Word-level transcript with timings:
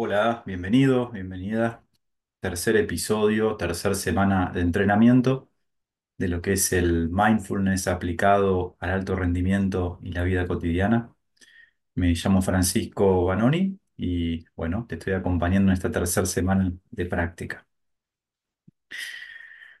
Hola, 0.00 0.42
bienvenido, 0.46 1.10
bienvenida. 1.10 1.84
Tercer 2.40 2.76
episodio, 2.76 3.56
tercer 3.56 3.96
semana 3.96 4.50
de 4.52 4.60
entrenamiento 4.60 5.50
de 6.18 6.28
lo 6.28 6.42
que 6.42 6.54
es 6.54 6.72
el 6.72 7.10
mindfulness 7.10 7.88
aplicado 7.88 8.76
al 8.80 8.90
alto 8.90 9.16
rendimiento 9.16 10.00
y 10.02 10.12
la 10.12 10.24
vida 10.24 10.46
cotidiana. 10.48 11.14
Me 11.94 12.14
llamo 12.14 12.42
Francisco 12.42 13.24
Banoni 13.26 13.78
y 13.96 14.44
bueno, 14.56 14.86
te 14.88 14.96
estoy 14.96 15.14
acompañando 15.14 15.70
en 15.72 15.74
esta 15.74 15.90
tercera 15.92 16.26
semana 16.26 16.72
de 16.90 17.06
práctica. 17.06 17.66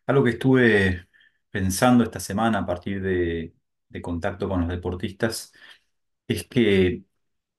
Algo 0.06 0.24
que 0.24 0.30
estuve 0.30 1.08
pensando 1.50 2.04
esta 2.04 2.20
semana 2.20 2.60
a 2.60 2.66
partir 2.66 3.02
de, 3.02 3.54
de 3.88 4.02
contacto 4.02 4.48
con 4.48 4.60
los 4.60 4.68
deportistas 4.70 5.52
es 6.28 6.46
que 6.48 7.04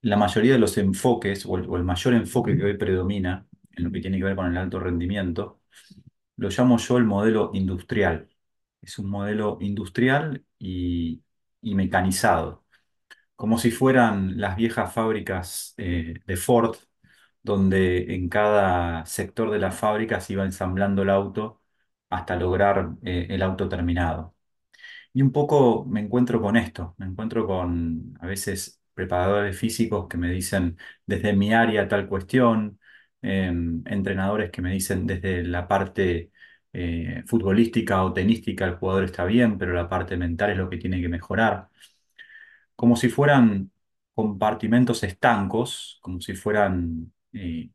la 0.02 0.16
mayoría 0.16 0.52
de 0.54 0.58
los 0.58 0.76
enfoques, 0.78 1.46
o 1.46 1.56
el, 1.58 1.68
o 1.68 1.76
el 1.76 1.84
mayor 1.84 2.14
enfoque 2.14 2.56
que 2.56 2.64
hoy 2.64 2.76
predomina 2.76 3.46
en 3.72 3.84
lo 3.84 3.92
que 3.92 4.00
tiene 4.00 4.18
que 4.18 4.24
ver 4.24 4.36
con 4.36 4.46
el 4.46 4.56
alto 4.58 4.80
rendimiento, 4.80 5.60
lo 6.36 6.48
llamo 6.50 6.78
yo 6.78 6.98
el 6.98 7.04
modelo 7.04 7.50
industrial. 7.54 8.28
Es 8.82 8.98
un 8.98 9.10
modelo 9.10 9.58
industrial 9.60 10.44
y, 10.58 11.22
y 11.62 11.74
mecanizado, 11.74 12.64
como 13.36 13.58
si 13.58 13.70
fueran 13.70 14.40
las 14.40 14.56
viejas 14.56 14.92
fábricas 14.94 15.74
eh, 15.78 16.14
de 16.26 16.36
Ford, 16.36 16.76
donde 17.42 18.14
en 18.14 18.28
cada 18.28 19.06
sector 19.06 19.50
de 19.50 19.58
la 19.58 19.72
fábrica 19.72 20.20
se 20.20 20.34
iba 20.34 20.44
ensamblando 20.44 21.02
el 21.02 21.10
auto 21.10 21.62
hasta 22.10 22.36
lograr 22.36 22.92
eh, 23.04 23.28
el 23.30 23.42
auto 23.42 23.68
terminado. 23.68 24.34
Y 25.12 25.22
un 25.22 25.32
poco 25.32 25.84
me 25.86 26.00
encuentro 26.00 26.40
con 26.40 26.56
esto, 26.56 26.94
me 26.98 27.06
encuentro 27.06 27.46
con 27.46 28.14
a 28.20 28.26
veces 28.26 28.79
preparadores 29.00 29.56
físicos 29.58 30.08
que 30.08 30.16
me 30.18 30.30
dicen 30.30 30.76
desde 31.06 31.32
mi 31.34 31.52
área 31.54 31.88
tal 31.88 32.08
cuestión, 32.08 32.78
em, 33.22 33.82
entrenadores 33.86 34.50
que 34.50 34.62
me 34.62 34.72
dicen 34.72 35.06
desde 35.06 35.42
la 35.44 35.66
parte 35.68 36.30
eh, 36.72 37.24
futbolística 37.26 38.02
o 38.04 38.12
tenística 38.12 38.64
el 38.66 38.76
jugador 38.76 39.04
está 39.04 39.24
bien, 39.24 39.58
pero 39.58 39.72
la 39.74 39.88
parte 39.88 40.16
mental 40.16 40.50
es 40.52 40.58
lo 40.58 40.70
que 40.70 40.76
tiene 40.78 41.00
que 41.00 41.08
mejorar. 41.08 41.68
Como 42.76 42.96
si 42.96 43.08
fueran 43.08 43.70
compartimentos 44.14 45.02
estancos, 45.02 45.98
como 46.02 46.20
si 46.20 46.34
fueran 46.34 47.12
eh, 47.32 47.70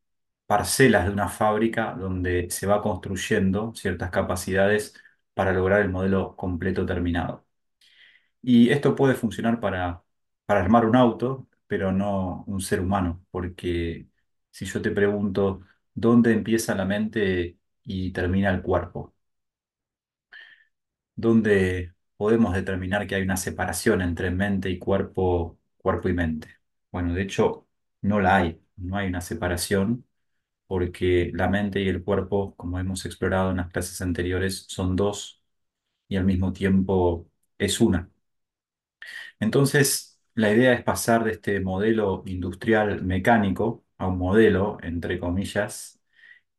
parcelas 0.45 1.05
de 1.07 1.11
una 1.13 1.29
fábrica 1.29 1.93
donde 1.93 2.49
se 2.51 2.67
va 2.67 2.81
construyendo 2.81 3.73
ciertas 3.75 4.11
capacidades 4.11 4.95
para 5.33 5.53
lograr 5.53 5.81
el 5.81 5.89
modelo 5.89 6.35
completo 6.35 6.85
terminado. 6.85 7.45
Y 8.43 8.69
esto 8.71 8.95
puede 8.95 9.15
funcionar 9.15 9.59
para, 9.59 10.03
para 10.45 10.61
armar 10.61 10.85
un 10.85 10.95
auto, 10.95 11.47
pero 11.67 11.91
no 11.91 12.43
un 12.47 12.61
ser 12.61 12.79
humano, 12.81 13.25
porque 13.31 14.07
si 14.51 14.65
yo 14.65 14.81
te 14.81 14.91
pregunto, 14.91 15.61
¿dónde 15.93 16.33
empieza 16.33 16.75
la 16.75 16.85
mente 16.85 17.57
y 17.83 18.11
termina 18.11 18.51
el 18.51 18.61
cuerpo? 18.61 19.13
¿Dónde 21.15 21.93
podemos 22.17 22.53
determinar 22.53 23.07
que 23.07 23.15
hay 23.15 23.21
una 23.23 23.37
separación 23.37 24.01
entre 24.01 24.31
mente 24.31 24.69
y 24.69 24.79
cuerpo, 24.79 25.59
cuerpo 25.77 26.09
y 26.09 26.13
mente? 26.13 26.49
Bueno, 26.91 27.13
de 27.13 27.21
hecho, 27.23 27.67
no 28.01 28.19
la 28.19 28.37
hay, 28.37 28.61
no 28.77 28.97
hay 28.97 29.07
una 29.07 29.21
separación, 29.21 30.05
porque 30.67 31.31
la 31.33 31.49
mente 31.49 31.81
y 31.81 31.89
el 31.89 32.03
cuerpo, 32.03 32.55
como 32.57 32.79
hemos 32.79 33.05
explorado 33.05 33.51
en 33.51 33.57
las 33.57 33.69
clases 33.71 34.01
anteriores, 34.01 34.65
son 34.69 34.95
dos 34.95 35.41
y 36.07 36.17
al 36.17 36.25
mismo 36.25 36.53
tiempo 36.53 37.29
es 37.57 37.81
una. 37.81 38.11
Entonces, 39.39 40.14
la 40.35 40.51
idea 40.53 40.73
es 40.73 40.83
pasar 40.83 41.23
de 41.23 41.31
este 41.31 41.59
modelo 41.59 42.23
industrial 42.25 43.03
mecánico 43.03 43.85
a 43.97 44.07
un 44.07 44.17
modelo, 44.17 44.77
entre 44.81 45.19
comillas, 45.19 46.01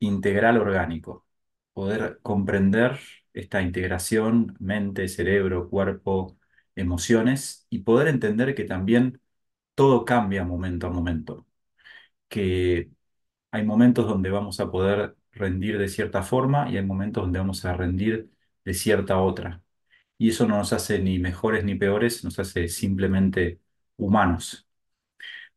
integral 0.01 0.59
orgánico. 0.59 1.27
Poder 1.75 2.21
comprender 2.23 2.99
esta 3.35 3.63
integración 3.63 4.57
mente, 4.61 5.09
cerebro, 5.09 5.69
cuerpo, 5.71 6.39
emociones 6.77 7.67
y 7.71 7.81
poder 7.81 8.09
entender 8.09 8.55
que 8.55 8.65
también 8.65 9.21
todo 9.75 10.05
cambia 10.05 10.45
momento 10.45 10.87
a 10.89 10.91
momento, 10.91 11.47
que 12.29 12.91
hay 13.51 13.65
momentos 13.65 14.07
donde 14.09 14.31
vamos 14.31 14.61
a 14.61 14.71
poder 14.71 15.17
rendir 15.33 15.79
de 15.79 15.89
cierta 15.89 16.23
forma 16.23 16.71
y 16.71 16.77
hay 16.79 16.85
momentos 16.85 17.25
donde 17.25 17.39
vamos 17.39 17.65
a 17.65 17.75
rendir 17.75 18.31
de 18.65 18.75
cierta 18.75 19.21
otra. 19.21 19.63
Y 20.19 20.31
eso 20.31 20.47
no 20.49 20.59
nos 20.59 20.73
hace 20.73 21.01
ni 21.01 21.19
mejores 21.19 21.65
ni 21.65 21.75
peores, 21.77 22.25
nos 22.25 22.39
hace 22.39 22.69
simplemente 22.69 23.61
humanos. 23.97 24.67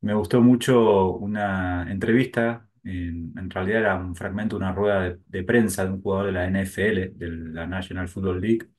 Me 0.02 0.14
gustó 0.14 0.42
mucho 0.42 1.14
una 1.16 1.92
entrevista, 1.92 2.70
en, 2.84 3.50
realidad 3.50 3.82
era 3.82 3.96
un 3.96 4.16
fragmento 4.16 4.58
de 4.58 4.64
una 4.66 4.74
rueda 4.74 5.18
de, 5.28 5.44
prensa 5.44 5.86
de 5.86 5.92
un 5.92 6.02
jugador 6.02 6.28
de 6.28 6.32
la 6.34 6.46
NFL, 6.48 7.10
de 7.16 7.30
la 7.30 7.68
National 7.68 8.08
Football 8.08 8.42
League, 8.42 8.70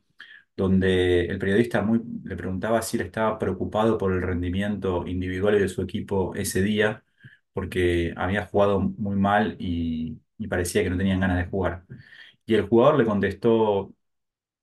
donde 0.56 1.26
el 1.26 1.38
periodista 1.38 1.87
le 2.25 2.37
preguntaba 2.37 2.82
si 2.82 2.97
él 2.99 3.04
estaba 3.06 3.38
preocupado 3.38 3.99
por 3.99 4.12
el 4.12 4.22
rendimiento 4.22 5.06
individual 5.06 5.59
de 5.59 5.69
su 5.69 5.82
equipo 5.82 6.34
ese 6.34 6.62
día, 6.62 7.04
porque 7.53 8.12
había 8.16 8.47
jugado 8.47 8.81
muy 8.81 9.16
mal 9.16 9.56
y, 9.59 10.20
y 10.38 10.49
parecía 10.49 10.82
que 10.82 10.91
no 10.91 10.99
tenían 10.99 11.20
ganas 11.20 11.38
de 11.38 11.50
jugar. 11.50 11.84
Y 12.47 12.54
el 12.54 12.69
jugador 12.69 12.99
le 12.99 13.04
contestó, 13.06 13.94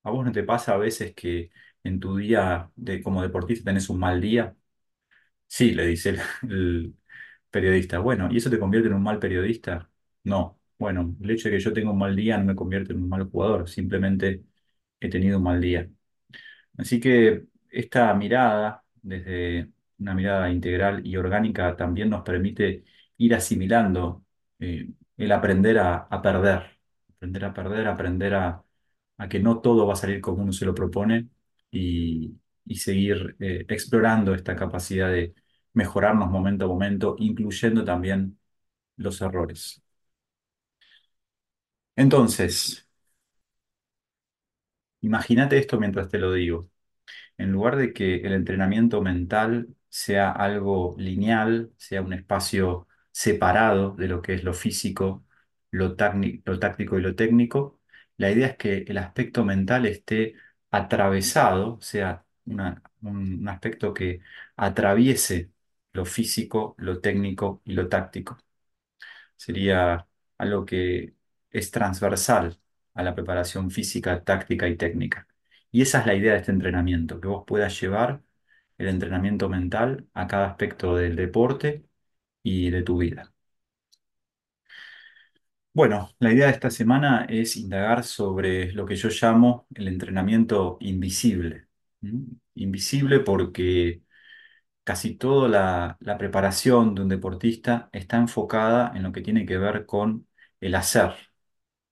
¿a 0.03 0.11
vos 0.11 0.25
no 0.25 0.31
te 0.31 0.43
pasa 0.43 0.73
a 0.73 0.77
veces 0.77 1.13
que 1.15 1.51
en 1.83 1.99
tu 1.99 2.17
día 2.17 2.71
de, 2.75 3.01
como 3.03 3.21
deportista 3.21 3.65
tenés 3.65 3.89
un 3.89 3.99
mal 3.99 4.21
día? 4.21 4.55
Sí, 5.47 5.71
le 5.71 5.87
dice 5.87 6.09
el, 6.43 6.95
periodista. 7.49 7.99
Bueno, 7.99 8.29
¿y 8.31 8.37
eso 8.37 8.49
te 8.49 8.59
convierte 8.59 8.89
en 8.89 8.95
un 8.95 9.03
mal 9.03 9.19
periodista? 9.19 9.89
No. 10.23 10.59
Bueno, 10.79 11.15
el 11.21 11.31
hecho 11.31 11.49
de 11.49 11.55
que 11.57 11.61
yo 11.63 11.73
tenga 11.73 11.91
un 11.91 11.97
mal 11.99 12.15
día 12.15 12.37
no 12.37 12.45
me 12.45 12.55
convierte 12.55 12.93
en 12.93 13.03
un 13.03 13.09
mal 13.09 13.29
jugador, 13.29 13.69
simplemente 13.69 14.43
he 14.99 15.09
tenido 15.09 15.37
un 15.39 15.43
mal 15.45 15.61
día. 15.61 15.89
Así 16.77 16.99
que 16.99 17.45
esta 17.69 18.13
mirada, 18.15 18.83
desde 19.01 19.71
una 19.99 20.13
mirada 20.15 20.49
integral 20.51 21.05
y 21.07 21.17
orgánica, 21.17 21.75
también 21.77 22.09
nos 22.11 22.23
permite 22.23 22.85
ir 23.17 23.35
asimilando 23.35 24.25
eh, 24.59 24.89
el 25.17 25.31
aprender 25.33 25.79
a, 25.79 25.97
a 26.09 26.21
perder, 26.21 26.63
aprender 27.17 27.45
a 27.45 27.53
perder, 27.53 27.87
aprender 27.87 28.35
a, 28.35 28.63
a 29.17 29.29
que 29.29 29.39
no 29.39 29.61
todo 29.61 29.87
va 29.87 29.93
a 29.93 29.95
salir 29.95 30.21
como 30.21 30.43
uno 30.43 30.51
se 30.53 30.65
lo 30.65 30.75
propone 30.75 31.29
y, 31.71 32.35
y 32.67 32.75
seguir 32.77 33.35
eh, 33.39 33.65
explorando 33.69 34.33
esta 34.35 34.55
capacidad 34.55 35.09
de 35.11 35.33
mejorarnos 35.73 36.29
momento 36.31 36.65
a 36.65 36.67
momento, 36.69 37.15
incluyendo 37.19 37.83
también 37.85 38.39
los 38.97 39.21
errores. 39.21 39.83
Entonces, 41.97 42.87
imagínate 45.01 45.57
esto 45.57 45.79
mientras 45.79 46.09
te 46.09 46.17
lo 46.19 46.33
digo. 46.33 46.69
En 47.37 47.53
lugar 47.53 47.77
de 47.77 47.93
que 47.93 48.17
el 48.17 48.33
entrenamiento 48.33 49.01
mental 49.03 49.69
sea 49.89 50.31
algo 50.33 50.95
lineal, 50.99 51.73
sea 51.77 52.03
un 52.03 52.13
espacio 52.13 52.87
separado 53.11 53.93
de 53.95 54.09
lo 54.09 54.23
que 54.23 54.35
es 54.35 54.45
lo 54.45 54.55
físico, 54.55 55.25
lo, 55.71 55.97
lo 56.45 56.59
táctico 56.59 56.99
y 56.99 57.03
lo 57.03 57.15
técnico, 57.15 57.81
la 58.17 58.31
idea 58.31 58.49
es 58.49 58.57
que 58.57 58.79
el 58.87 58.99
aspecto 58.99 59.45
mental 59.45 59.87
esté 59.87 60.35
atravesado, 60.71 61.79
sea 61.81 62.25
un, 62.47 62.81
un 63.03 63.47
aspecto 63.49 63.93
que 63.93 64.21
atraviese 64.57 65.51
lo 65.93 66.05
físico, 66.05 66.75
lo 66.79 66.99
técnico 67.01 67.61
y 67.65 67.73
lo 67.73 67.87
táctico. 67.89 68.37
Sería 69.35 70.07
algo 70.37 70.65
que 70.65 71.15
es 71.51 71.71
transversal 71.71 72.59
a 72.93 73.03
la 73.03 73.15
preparación 73.15 73.71
física, 73.71 74.23
táctica 74.23 74.67
y 74.67 74.75
técnica. 74.77 75.27
Y 75.71 75.81
esa 75.81 75.99
es 76.01 76.05
la 76.07 76.15
idea 76.15 76.33
de 76.33 76.39
este 76.39 76.51
entrenamiento, 76.51 77.19
que 77.21 77.27
vos 77.27 77.43
puedas 77.47 77.79
llevar 77.79 78.23
el 78.77 78.87
entrenamiento 78.87 79.49
mental 79.49 80.07
a 80.13 80.27
cada 80.27 80.47
aspecto 80.47 80.95
del 80.95 81.15
deporte 81.15 81.85
y 82.43 82.69
de 82.71 82.83
tu 82.83 82.97
vida. 82.99 83.33
Bueno, 85.73 86.09
la 86.19 86.33
idea 86.33 86.47
de 86.47 86.53
esta 86.53 86.69
semana 86.71 87.25
es 87.29 87.55
indagar 87.55 88.03
sobre 88.03 88.71
lo 88.73 88.85
que 88.85 88.95
yo 88.95 89.09
llamo 89.09 89.67
el 89.75 89.87
entrenamiento 89.87 90.77
invisible. 90.81 91.66
Invisible 92.55 93.19
porque 93.21 94.01
casi 94.83 95.15
toda 95.15 95.49
la, 95.49 95.97
la 96.01 96.17
preparación 96.17 96.95
de 96.95 97.01
un 97.03 97.09
deportista 97.09 97.89
está 97.93 98.17
enfocada 98.17 98.91
en 98.95 99.03
lo 99.03 99.11
que 99.11 99.21
tiene 99.21 99.45
que 99.45 99.57
ver 99.57 99.85
con 99.85 100.27
el 100.61 100.75
hacer, 100.75 101.13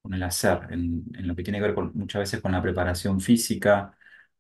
con 0.01 0.13
el 0.13 0.23
hacer, 0.23 0.59
en, 0.71 1.06
en 1.15 1.27
lo 1.27 1.35
que 1.35 1.44
tiene 1.44 1.59
que 1.59 1.65
ver 1.67 1.75
con, 1.75 1.91
muchas 1.95 2.21
veces 2.21 2.41
con 2.41 2.51
la 2.53 2.62
preparación 2.62 3.21
física, 3.21 3.97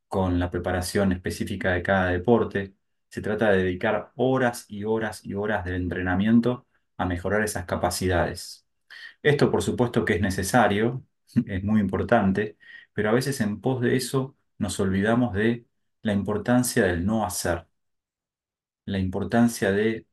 con 0.07 0.39
la 0.39 0.51
preparación 0.51 1.11
específica 1.13 1.73
de 1.73 1.83
cada 1.83 2.09
deporte. 2.11 2.75
Se 3.09 3.21
trata 3.21 3.51
de 3.51 3.59
dedicar 3.63 4.11
horas 4.15 4.65
y 4.69 4.83
horas 4.85 5.25
y 5.25 5.33
horas 5.35 5.65
de 5.65 5.75
entrenamiento 5.75 6.67
a 6.97 7.05
mejorar 7.05 7.43
esas 7.43 7.65
capacidades. 7.65 8.65
Esto, 9.23 9.51
por 9.51 9.61
supuesto, 9.63 10.05
que 10.05 10.15
es 10.15 10.21
necesario, 10.21 11.03
es 11.47 11.63
muy 11.63 11.81
importante, 11.81 12.57
pero 12.93 13.09
a 13.09 13.13
veces 13.13 13.41
en 13.41 13.61
pos 13.61 13.81
de 13.81 13.95
eso 13.97 14.35
nos 14.57 14.79
olvidamos 14.79 15.33
de 15.33 15.65
la 16.01 16.13
importancia 16.13 16.85
del 16.85 17.05
no 17.05 17.25
hacer, 17.25 17.67
la 18.85 18.99
importancia 18.99 19.71
de 19.71 20.07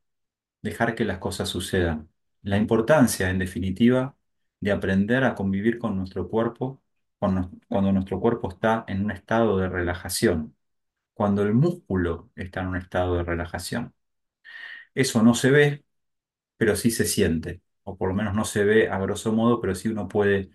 dejar 0.62 0.94
que 0.94 1.04
las 1.04 1.18
cosas 1.18 1.48
sucedan. 1.48 2.10
la 2.42 2.58
importancia, 2.58 3.30
en 3.30 3.38
definitiva, 3.38 4.16
de 4.60 4.72
aprender 4.72 5.24
a 5.24 5.34
convivir 5.36 5.78
con 5.78 5.96
nuestro 5.98 6.28
cuerpo 6.30 6.82
cuando, 7.18 7.50
nuestro 7.92 8.20
cuerpo 8.20 8.50
está 8.50 8.84
en 8.88 9.04
un 9.04 9.12
estado 9.12 9.58
de 9.58 9.68
relajación, 9.68 10.56
cuando 11.14 11.42
el 11.42 11.54
músculo 11.54 12.30
está 12.36 12.62
en 12.62 12.68
un 12.68 12.76
estado 12.78 13.16
de 13.16 13.24
relajación. 13.24 13.94
Eso 14.94 15.22
no 15.22 15.34
se 15.34 15.50
ve, 15.50 15.84
pero 16.58 16.76
sí 16.76 16.92
se 16.92 17.06
siente, 17.06 17.62
o 17.84 17.98
por 17.98 18.10
lo 18.10 18.16
menos 18.16 18.34
no 18.34 18.46
se 18.46 18.64
ve 18.64 18.88
a 18.90 18.98
grosso 19.00 19.32
modo, 19.32 19.60
pero 19.60 19.74
sí 19.76 19.88
uno 19.90 20.08
puede 20.08 20.50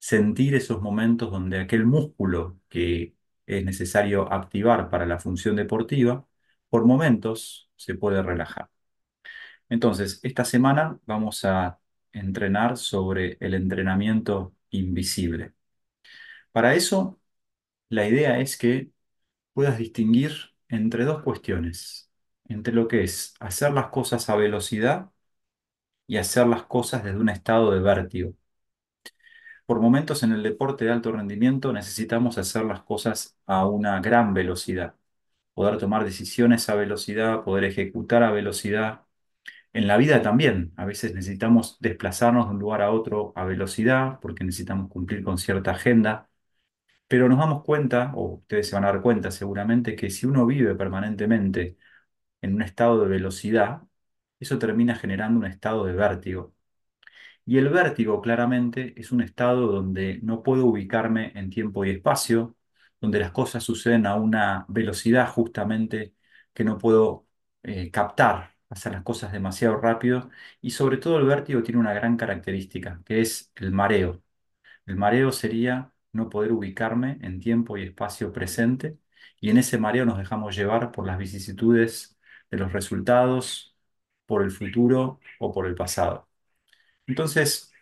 sentir 0.00 0.56
esos 0.56 0.82
momentos 0.82 1.32
donde 1.32 1.60
aquel 1.60 1.86
músculo 1.86 2.60
que 2.70 3.15
es 3.46 3.64
necesario 3.64 4.32
activar 4.32 4.90
para 4.90 5.06
la 5.06 5.18
función 5.18 5.56
deportiva, 5.56 6.26
por 6.68 6.84
momentos 6.86 7.70
se 7.76 7.94
puede 7.94 8.22
relajar. 8.22 8.70
Entonces, 9.68 10.20
esta 10.22 10.44
semana 10.44 11.00
vamos 11.06 11.44
a 11.44 11.80
entrenar 12.12 12.76
sobre 12.76 13.36
el 13.40 13.54
entrenamiento 13.54 14.54
invisible. 14.70 15.54
Para 16.52 16.74
eso, 16.74 17.20
la 17.88 18.08
idea 18.08 18.40
es 18.40 18.58
que 18.58 18.90
puedas 19.54 19.78
distinguir 19.78 20.32
entre 20.68 21.04
dos 21.04 21.22
cuestiones, 21.22 22.10
entre 22.46 22.74
lo 22.74 22.88
que 22.88 23.04
es 23.04 23.34
hacer 23.40 23.72
las 23.72 23.88
cosas 23.88 24.30
a 24.30 24.36
velocidad 24.36 25.10
y 26.06 26.16
hacer 26.18 26.46
las 26.46 26.64
cosas 26.64 27.04
desde 27.04 27.18
un 27.18 27.28
estado 27.28 27.72
de 27.72 27.80
vértigo. 27.80 28.34
Por 29.66 29.80
momentos 29.80 30.22
en 30.22 30.32
el 30.32 30.42
deporte 30.44 30.84
de 30.84 30.92
alto 30.92 31.10
rendimiento 31.12 31.72
necesitamos 31.72 32.38
hacer 32.38 32.64
las 32.64 32.82
cosas 32.82 33.36
a 33.46 33.66
una 33.66 34.00
gran 34.00 34.32
velocidad, 34.32 34.94
poder 35.54 35.78
tomar 35.78 36.04
decisiones 36.04 36.68
a 36.68 36.76
velocidad, 36.76 37.44
poder 37.44 37.64
ejecutar 37.64 38.22
a 38.24 38.32
velocidad. 38.32 39.02
En 39.74 39.88
la 39.88 39.96
vida 39.98 40.22
también, 40.22 40.72
a 40.76 40.86
veces 40.86 41.14
necesitamos 41.14 41.78
desplazarnos 41.80 42.46
de 42.48 42.52
un 42.54 42.60
lugar 42.60 42.82
a 42.82 42.92
otro 42.92 43.32
a 43.36 43.44
velocidad 43.46 44.20
porque 44.20 44.44
necesitamos 44.44 44.90
cumplir 44.90 45.24
con 45.24 45.38
cierta 45.38 45.72
agenda, 45.72 46.30
pero 47.08 47.28
nos 47.28 47.38
damos 47.40 47.64
cuenta, 47.64 48.12
o 48.16 48.36
ustedes 48.36 48.68
se 48.70 48.76
van 48.76 48.84
a 48.86 48.88
dar 48.92 49.02
cuenta 49.02 49.30
seguramente, 49.32 49.96
que 49.96 50.10
si 50.10 50.26
uno 50.26 50.46
vive 50.46 50.74
permanentemente 50.76 51.78
en 52.42 52.56
un 52.56 52.62
estado 52.62 53.02
de 53.02 53.08
velocidad, 53.10 53.82
eso 54.40 54.58
termina 54.60 54.96
generando 54.96 55.40
un 55.40 55.46
estado 55.46 55.86
de 55.86 55.94
vértigo. 55.94 56.55
Y 57.46 57.58
el 57.58 57.68
vértigo 57.70 58.20
claramente 58.22 58.94
es 59.00 59.12
un 59.12 59.22
estado 59.22 59.68
donde 59.68 60.20
no 60.22 60.42
puedo 60.44 60.66
ubicarme 60.66 61.32
en 61.36 61.50
tiempo 61.50 61.84
y 61.86 61.90
espacio, 61.90 62.56
donde 63.00 63.20
las 63.20 63.32
cosas 63.32 63.64
suceden 63.64 64.06
a 64.06 64.16
una 64.16 64.66
velocidad 64.68 65.30
justamente 65.30 66.14
que 66.54 66.64
no 66.64 66.78
puedo 66.78 67.28
eh, 67.64 67.90
captar, 67.92 68.56
hacer 68.68 68.92
las 68.92 69.04
cosas 69.04 69.32
demasiado 69.32 69.76
rápido. 69.78 70.30
Y 70.60 70.72
sobre 70.72 70.98
todo 70.98 71.18
el 71.18 71.26
vértigo 71.26 71.62
tiene 71.62 71.80
una 71.80 71.94
gran 71.94 72.16
característica, 72.16 73.02
que 73.06 73.20
es 73.20 73.52
el 73.56 73.72
mareo. 73.72 74.22
El 74.86 74.96
mareo 74.96 75.32
sería 75.32 75.92
no 76.12 76.28
poder 76.30 76.52
ubicarme 76.52 77.18
en 77.22 77.40
tiempo 77.40 77.76
y 77.76 77.84
espacio 77.84 78.32
presente, 78.32 78.98
y 79.40 79.50
en 79.50 79.58
ese 79.58 79.78
mareo 79.78 80.06
nos 80.06 80.18
dejamos 80.18 80.56
llevar 80.56 80.92
por 80.92 81.06
las 81.06 81.18
vicisitudes 81.18 82.18
de 82.50 82.58
los 82.58 82.72
resultados, 82.72 83.76
por 84.26 84.42
el 84.42 84.50
futuro 84.50 85.20
o 85.38 85.52
por 85.52 85.66
el 85.66 85.74
pasado. 85.74 86.25
Entonces, 87.06 87.72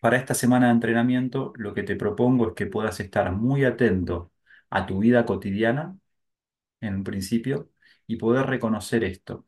para 0.00 0.16
esta 0.18 0.34
semana 0.34 0.66
de 0.68 0.72
entrenamiento, 0.74 1.52
lo 1.56 1.74
que 1.74 1.82
te 1.82 1.96
propongo 1.96 2.48
es 2.50 2.54
que 2.54 2.66
puedas 2.66 3.00
estar 3.00 3.32
muy 3.32 3.64
atento 3.64 4.32
a 4.70 4.86
tu 4.86 5.00
vida 5.00 5.26
cotidiana, 5.26 5.98
en 6.80 7.04
principio, 7.04 7.70
y 8.06 8.16
poder 8.16 8.46
reconocer 8.46 9.04
esto, 9.04 9.46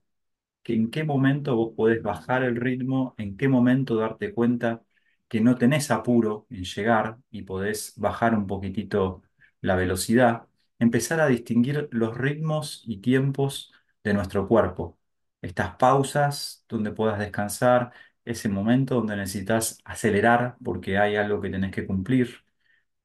que 0.62 0.74
en 0.74 0.90
qué 0.90 1.04
momento 1.04 1.56
vos 1.56 1.74
podés 1.76 2.02
bajar 2.02 2.44
el 2.44 2.56
ritmo, 2.56 3.14
en 3.18 3.36
qué 3.36 3.48
momento 3.48 3.96
darte 3.96 4.34
cuenta 4.34 4.82
que 5.28 5.40
no 5.40 5.56
tenés 5.56 5.90
apuro 5.90 6.46
en 6.50 6.64
llegar 6.64 7.18
y 7.30 7.42
podés 7.42 7.94
bajar 7.98 8.34
un 8.34 8.46
poquitito 8.46 9.22
la 9.60 9.76
velocidad, 9.76 10.48
empezar 10.78 11.20
a 11.20 11.26
distinguir 11.28 11.88
los 11.92 12.16
ritmos 12.16 12.82
y 12.86 12.98
tiempos 12.98 13.72
de 14.04 14.14
nuestro 14.14 14.48
cuerpo, 14.48 14.98
estas 15.42 15.76
pausas 15.76 16.64
donde 16.68 16.92
puedas 16.92 17.18
descansar, 17.18 17.92
ese 18.24 18.48
momento 18.48 18.96
donde 18.96 19.16
necesitas 19.16 19.78
acelerar 19.84 20.56
porque 20.64 20.98
hay 20.98 21.16
algo 21.16 21.40
que 21.40 21.50
tenés 21.50 21.72
que 21.72 21.86
cumplir. 21.86 22.44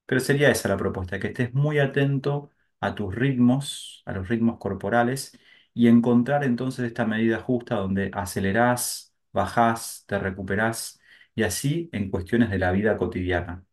Pero 0.05 0.21
sería 0.21 0.49
esa 0.51 0.69
la 0.69 0.77
propuesta, 0.77 1.19
que 1.19 1.27
estés 1.27 1.53
muy 1.53 1.79
atento 1.79 2.51
a 2.79 2.95
tus 2.95 3.13
ritmos, 3.15 4.01
a 4.05 4.13
los 4.13 4.27
ritmos 4.29 4.57
corporales 4.59 5.37
y 5.73 5.87
encontrar 5.87 6.43
entonces 6.43 6.85
esta 6.85 7.05
medida 7.05 7.39
justa 7.39 7.75
donde 7.75 8.09
acelerás, 8.13 9.13
bajás, 9.33 10.05
te 10.07 10.17
recuperás 10.19 10.99
y 11.35 11.43
así 11.43 11.89
en 11.93 12.09
cuestiones 12.09 12.49
de 12.49 12.57
la 12.59 12.71
vida 12.71 12.97
cotidiana. 12.97 13.65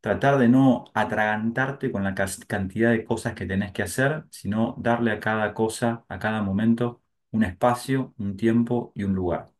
Tratar 0.00 0.38
de 0.38 0.48
no 0.48 0.84
atragantarte 0.94 1.90
con 1.92 2.04
la 2.04 2.14
cantidad 2.46 2.90
de 2.92 3.04
cosas 3.04 3.34
que 3.34 3.46
tenés 3.46 3.72
que 3.72 3.82
hacer, 3.82 4.24
sino 4.30 4.76
darle 4.78 5.12
a 5.12 5.20
cada 5.20 5.54
cosa, 5.54 6.04
a 6.08 6.18
cada 6.18 6.42
momento, 6.42 7.02
un 7.32 7.44
espacio, 7.44 8.14
un 8.18 8.36
tiempo 8.36 8.92
y 8.94 9.04
un 9.04 9.14
lugar. 9.14 9.53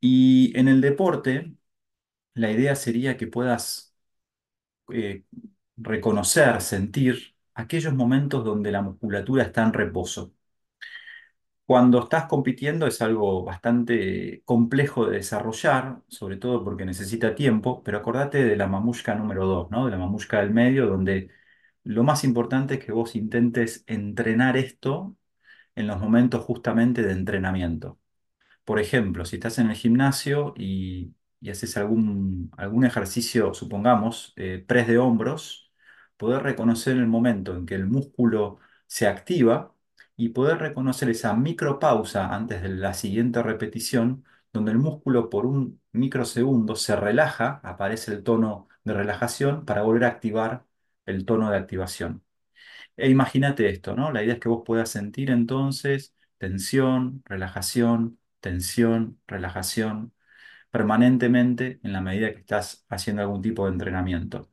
Y 0.00 0.56
en 0.58 0.68
el 0.68 0.80
deporte, 0.80 1.54
la 2.34 2.50
idea 2.52 2.76
sería 2.76 3.16
que 3.16 3.26
puedas 3.28 3.94
eh, 4.92 5.24
reconocer, 5.76 6.60
sentir 6.62 7.36
aquellos 7.54 7.94
momentos 7.94 8.44
donde 8.44 8.72
la 8.72 8.82
musculatura 8.82 9.44
está 9.44 9.64
en 9.64 9.72
reposo. 9.74 10.34
Cuando 11.66 12.00
estás 12.04 12.24
compitiendo 12.26 12.86
es 12.86 13.02
algo 13.02 13.44
bastante 13.44 14.42
complejo 14.46 15.04
de 15.06 15.18
desarrollar, 15.18 16.02
sobre 16.08 16.36
todo 16.38 16.64
porque 16.64 16.86
necesita 16.86 17.34
tiempo, 17.34 17.82
pero 17.82 17.98
acordate 17.98 18.42
de 18.42 18.56
la 18.56 18.66
mamushka 18.66 19.14
número 19.14 19.44
2, 19.46 19.70
¿no? 19.70 19.84
De 19.84 19.90
la 19.90 19.98
mamushka 19.98 20.40
del 20.40 20.50
medio, 20.50 20.86
donde 20.86 21.30
lo 21.84 22.04
más 22.04 22.24
importante 22.24 22.74
es 22.74 22.84
que 22.84 22.92
vos 22.92 23.14
intentes 23.16 23.84
entrenar 23.86 24.56
esto 24.56 25.14
en 25.74 25.88
los 25.88 26.00
momentos 26.00 26.44
justamente 26.44 27.02
de 27.02 27.12
entrenamiento. 27.12 27.98
Por 28.68 28.80
ejemplo, 28.80 29.24
si 29.24 29.36
estás 29.36 29.58
en 29.58 29.70
el 29.70 29.76
gimnasio 29.76 30.52
y, 30.56 31.14
haces 31.50 31.76
algún, 31.78 32.50
algún 32.58 32.84
ejercicio, 32.84 33.54
supongamos, 33.54 34.34
eh, 34.36 34.62
press 34.66 34.86
de 34.88 34.98
hombros, 34.98 35.72
poder 36.18 36.42
reconocer 36.42 36.96
el 36.98 37.06
momento 37.06 37.56
en 37.56 37.64
que 37.64 37.74
el 37.76 37.86
músculo 37.86 38.58
se 38.86 39.06
activa 39.06 39.74
y 40.16 40.30
poder 40.30 40.58
reconocer 40.58 41.08
esa 41.10 41.34
micropausa 41.34 42.34
antes 42.34 42.60
de 42.62 42.68
la 42.70 42.92
siguiente 42.94 43.42
repetición, 43.42 44.24
donde 44.52 44.72
el 44.72 44.78
músculo 44.78 45.30
por 45.30 45.46
un 45.46 45.80
microsegundo 45.92 46.76
se 46.76 46.94
relaja, 46.96 47.60
aparece 47.64 48.12
el 48.12 48.22
tono 48.22 48.68
de 48.84 48.92
relajación 48.94 49.64
para 49.64 49.82
volver 49.82 50.04
a 50.04 50.08
activar 50.08 50.66
el 51.06 51.24
tono 51.24 51.50
de 51.50 51.56
activación. 51.56 52.22
E 52.96 53.08
imagínate 53.10 53.68
esto, 53.68 53.94
¿no? 53.96 54.12
La 54.12 54.22
idea 54.22 54.34
es 54.34 54.40
que 54.40 54.48
vos 54.48 54.62
puedas 54.66 54.90
sentir 54.90 55.30
entonces 55.30 56.14
tensión, 56.38 57.22
relajación, 57.24 58.18
tensión, 58.48 59.20
relajación, 59.26 60.14
permanentemente 60.70 61.80
en 61.82 61.92
la 61.94 62.00
medida 62.02 62.32
que 62.32 62.40
estás 62.40 62.86
haciendo 62.90 63.22
algún 63.22 63.42
tipo 63.42 63.66
de 63.66 63.72
entrenamiento. 63.72 64.50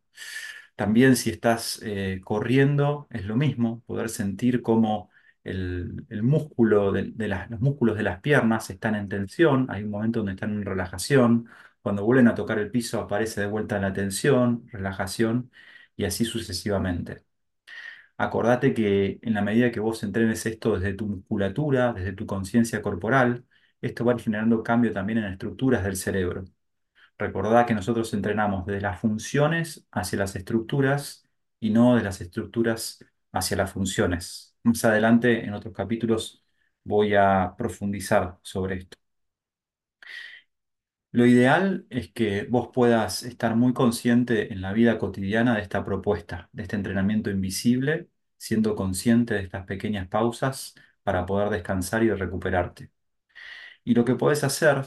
También 0.75 1.15
si 1.15 1.29
estás 1.31 1.79
eh, 1.83 2.21
corriendo, 2.23 3.07
es 3.11 3.25
lo 3.25 3.35
mismo, 3.37 3.81
poder 3.85 4.09
sentir 4.09 4.61
cómo 4.61 5.09
el, 5.43 6.05
músculo 6.23 6.91
de, 6.91 7.13
los 7.49 7.61
músculos 7.61 7.97
de 7.97 8.03
las 8.03 8.19
piernas 8.21 8.69
están 8.69 8.95
en 8.95 9.07
tensión, 9.09 9.67
hay 9.69 9.83
un 9.83 9.91
momento 9.91 10.19
donde 10.19 10.33
están 10.33 10.51
en 10.53 10.65
relajación, 10.65 11.47
cuando 11.81 12.03
vuelven 12.05 12.27
a 12.27 12.35
tocar 12.35 12.59
el 12.59 12.71
piso 12.71 12.99
aparece 12.99 13.41
de 13.41 13.47
vuelta 13.47 13.79
la 13.79 13.93
tensión, 13.93 14.67
relajación 14.71 15.51
y 15.95 16.05
así 16.05 16.25
sucesivamente. 16.25 17.23
Acordate 18.17 18.73
que 18.73 19.19
en 19.21 19.33
la 19.33 19.41
medida 19.41 19.71
que 19.71 19.79
vos 19.81 20.01
entrenes 20.03 20.45
esto 20.45 20.77
desde 20.79 20.93
tu 20.93 21.05
musculatura, 21.07 21.91
desde 21.93 22.13
tu 22.13 22.25
conciencia 22.25 22.81
corporal, 22.81 23.45
esto 23.87 24.05
va 24.05 24.17
generando 24.19 24.63
cambio 24.63 24.93
también 24.93 25.19
en 25.19 25.25
estructuras 25.25 25.83
del 25.83 25.95
cerebro. 25.97 26.45
Recordá 27.17 27.65
que 27.65 27.73
nosotros 27.75 28.13
entrenamos 28.13 28.65
desde 28.65 28.81
las 28.81 28.99
funciones 28.99 29.87
hacia 29.91 30.19
las 30.19 30.35
estructuras 30.35 31.25
y 31.59 31.69
no 31.71 31.95
de 31.95 32.03
las 32.03 32.21
estructuras 32.21 33.03
hacia 33.31 33.57
las 33.57 33.71
funciones. 33.73 34.55
Más 34.63 34.83
adelante, 34.85 35.45
en 35.45 35.53
otros 35.53 35.73
capítulos, 35.73 36.43
voy 36.83 37.15
a 37.15 37.55
profundizar 37.57 38.39
sobre 38.43 38.77
esto. 38.77 38.97
Lo 41.11 41.25
ideal 41.25 41.85
es 41.89 42.11
que 42.11 42.43
vos 42.45 42.69
puedas 42.73 43.23
estar 43.23 43.55
muy 43.55 43.73
consciente 43.73 44.51
en 44.51 44.61
la 44.61 44.73
vida 44.73 44.97
cotidiana 44.99 45.55
de 45.55 45.61
esta 45.61 45.85
propuesta, 45.85 46.49
de 46.51 46.63
este 46.63 46.75
entrenamiento 46.75 47.29
invisible, 47.29 48.09
siendo 48.37 48.75
consciente 48.75 49.33
de 49.35 49.41
estas 49.41 49.65
pequeñas 49.65 50.07
pausas 50.09 50.75
para 51.03 51.25
poder 51.25 51.49
descansar 51.49 52.03
y 52.03 52.11
recuperarte. 52.11 52.91
Y 53.85 53.95
lo 53.95 54.05
que 54.05 54.15
podés 54.15 54.45
hacer 54.45 54.83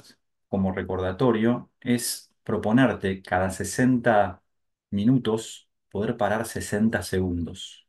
como 0.49 0.73
recordatorio 0.73 1.73
es 1.81 2.33
proponerte 2.45 3.23
cada 3.23 3.51
60 3.51 4.43
minutos 4.91 5.71
poder 5.91 6.19
parar 6.19 6.47
60 6.47 7.03
segundos. 7.05 7.89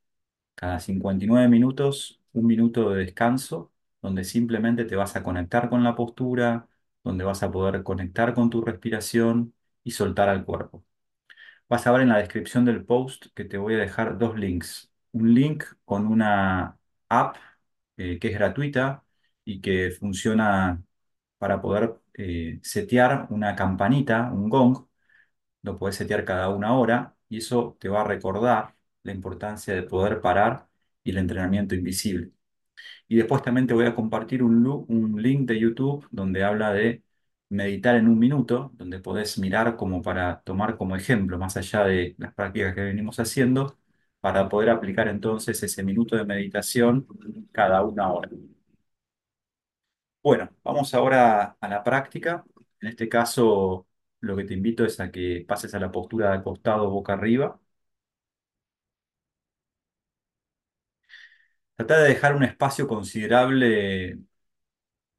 Cada 0.55 0.79
59 0.79 1.49
minutos, 1.49 2.21
un 2.33 2.47
minuto 2.47 2.91
de 2.91 3.05
descanso, 3.05 3.73
donde 4.01 4.23
simplemente 4.25 4.85
te 4.85 4.95
vas 4.95 5.15
a 5.15 5.23
conectar 5.23 5.69
con 5.69 5.83
la 5.83 5.95
postura, 5.95 6.69
donde 7.03 7.23
vas 7.25 7.43
a 7.43 7.51
poder 7.51 7.83
conectar 7.83 8.33
con 8.35 8.49
tu 8.51 8.61
respiración 8.61 9.55
y 9.83 9.91
soltar 9.91 10.29
al 10.29 10.45
cuerpo. 10.45 10.85
Vas 11.69 11.85
a 11.87 11.91
ver 11.91 12.01
en 12.01 12.09
la 12.09 12.17
descripción 12.17 12.65
del 12.65 12.85
post 12.85 13.27
que 13.35 13.45
te 13.45 13.57
voy 13.57 13.75
a 13.75 13.77
dejar 13.77 14.17
dos 14.17 14.37
links. 14.37 14.91
Un 15.11 15.33
link 15.33 15.63
con 15.85 16.07
una 16.07 16.77
app 17.09 17.37
eh, 17.97 18.19
que 18.19 18.29
es 18.29 18.33
gratuita 18.33 19.05
y 19.45 19.61
que 19.61 19.91
funciona 19.91 20.83
para 21.39 21.61
poder 21.61 21.95
eh, 22.15 22.59
setear 22.63 23.27
una 23.31 23.55
campanita, 23.57 24.31
un 24.33 24.49
gong, 24.49 24.87
lo 25.63 25.77
puedes 25.77 25.95
setear 25.97 26.25
cada 26.25 26.49
una 26.49 26.77
hora 26.77 27.15
y 27.29 27.37
eso 27.39 27.77
te 27.79 27.89
va 27.89 28.01
a 28.01 28.03
recordar 28.05 28.75
la 29.03 29.11
importancia 29.13 29.73
de 29.75 29.83
poder 29.83 30.21
parar 30.21 30.67
y 31.03 31.11
el 31.11 31.17
entrenamiento 31.17 31.75
invisible. 31.75 32.31
Y 33.07 33.17
después 33.17 33.41
también 33.43 33.67
te 33.67 33.73
voy 33.73 33.85
a 33.85 33.95
compartir 33.95 34.43
un, 34.43 34.65
un 34.87 35.21
link 35.21 35.47
de 35.47 35.59
YouTube 35.59 36.07
donde 36.11 36.43
habla 36.43 36.73
de 36.73 37.03
meditar 37.49 37.95
en 37.95 38.07
un 38.07 38.19
minuto, 38.19 38.71
donde 38.75 38.99
podés 38.99 39.37
mirar 39.39 39.75
como 39.75 40.01
para 40.01 40.41
tomar 40.41 40.77
como 40.77 40.95
ejemplo, 40.95 41.37
más 41.39 41.57
allá 41.57 41.83
de 41.85 42.15
las 42.17 42.33
prácticas 42.33 42.75
que 42.75 42.81
venimos 42.81 43.19
haciendo, 43.19 43.77
para 44.19 44.49
poder 44.49 44.69
aplicar 44.69 45.07
entonces 45.07 45.61
ese 45.63 45.83
minuto 45.83 46.15
de 46.15 46.25
meditación 46.25 47.07
cada 47.51 47.83
una 47.83 48.11
hora. 48.13 48.29
Bueno, 50.29 50.49
vamos 50.63 50.93
ahora 50.93 51.57
a 51.59 51.67
la 51.67 51.83
práctica. 51.83 52.43
En 52.81 52.89
este 52.89 53.09
caso, 53.09 53.87
lo 54.19 54.35
que 54.35 54.43
te 54.43 54.53
invito 54.53 54.85
es 54.85 54.99
a 54.99 55.11
que 55.11 55.43
pases 55.47 55.73
a 55.73 55.79
la 55.79 55.91
postura 55.91 56.29
de 56.31 56.37
acostado 56.37 56.87
boca 56.91 57.13
arriba. 57.13 57.59
Trata 61.75 61.99
de 61.99 62.09
dejar 62.09 62.35
un 62.35 62.43
espacio 62.43 62.87
considerable 62.87 64.19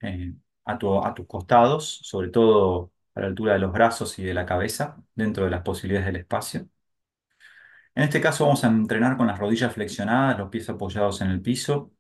eh, 0.00 0.35
a 0.64 0.79
tu- 0.79 0.99
a 1.05 1.14
tus 1.14 1.26
costados, 1.26 2.00
sobre 2.02 2.29
todo 2.29 2.93
a 3.14 3.21
la 3.21 3.26
altura 3.26 3.55
de 3.55 3.59
los 3.61 3.73
brazos 3.73 4.19
y 4.19 4.25
de 4.25 4.35
la 4.35 4.47
cabeza, 4.47 5.02
dentro 5.14 5.45
de 5.45 5.50
las 5.50 5.62
posibilidades 5.62 6.07
del 6.07 6.17
espacio. 6.17 6.69
En 7.95 8.05
este 8.05 8.21
caso 8.21 8.45
vamos 8.45 8.64
a 8.64 8.69
entrenar 8.69 9.17
con 9.17 9.26
las 9.26 9.38
rodillas 9.38 9.73
flexionadas, 9.75 10.38
los 10.38 10.49
pies 10.50 10.69
apoyados 10.71 11.21
en 11.21 11.31
el 11.31 11.40
piso. 11.43 11.93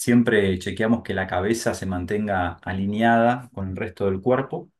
Siempre 0.00 0.58
chequeamos 0.58 1.02
que 1.02 1.12
la 1.14 1.26
cabeza 1.26 1.74
se 1.74 1.84
mantenga 1.86 2.54
alineada 2.62 3.50
con 3.52 3.68
el 3.70 3.76
resto 3.76 4.06
del 4.06 4.20
cuerpo. 4.22 4.70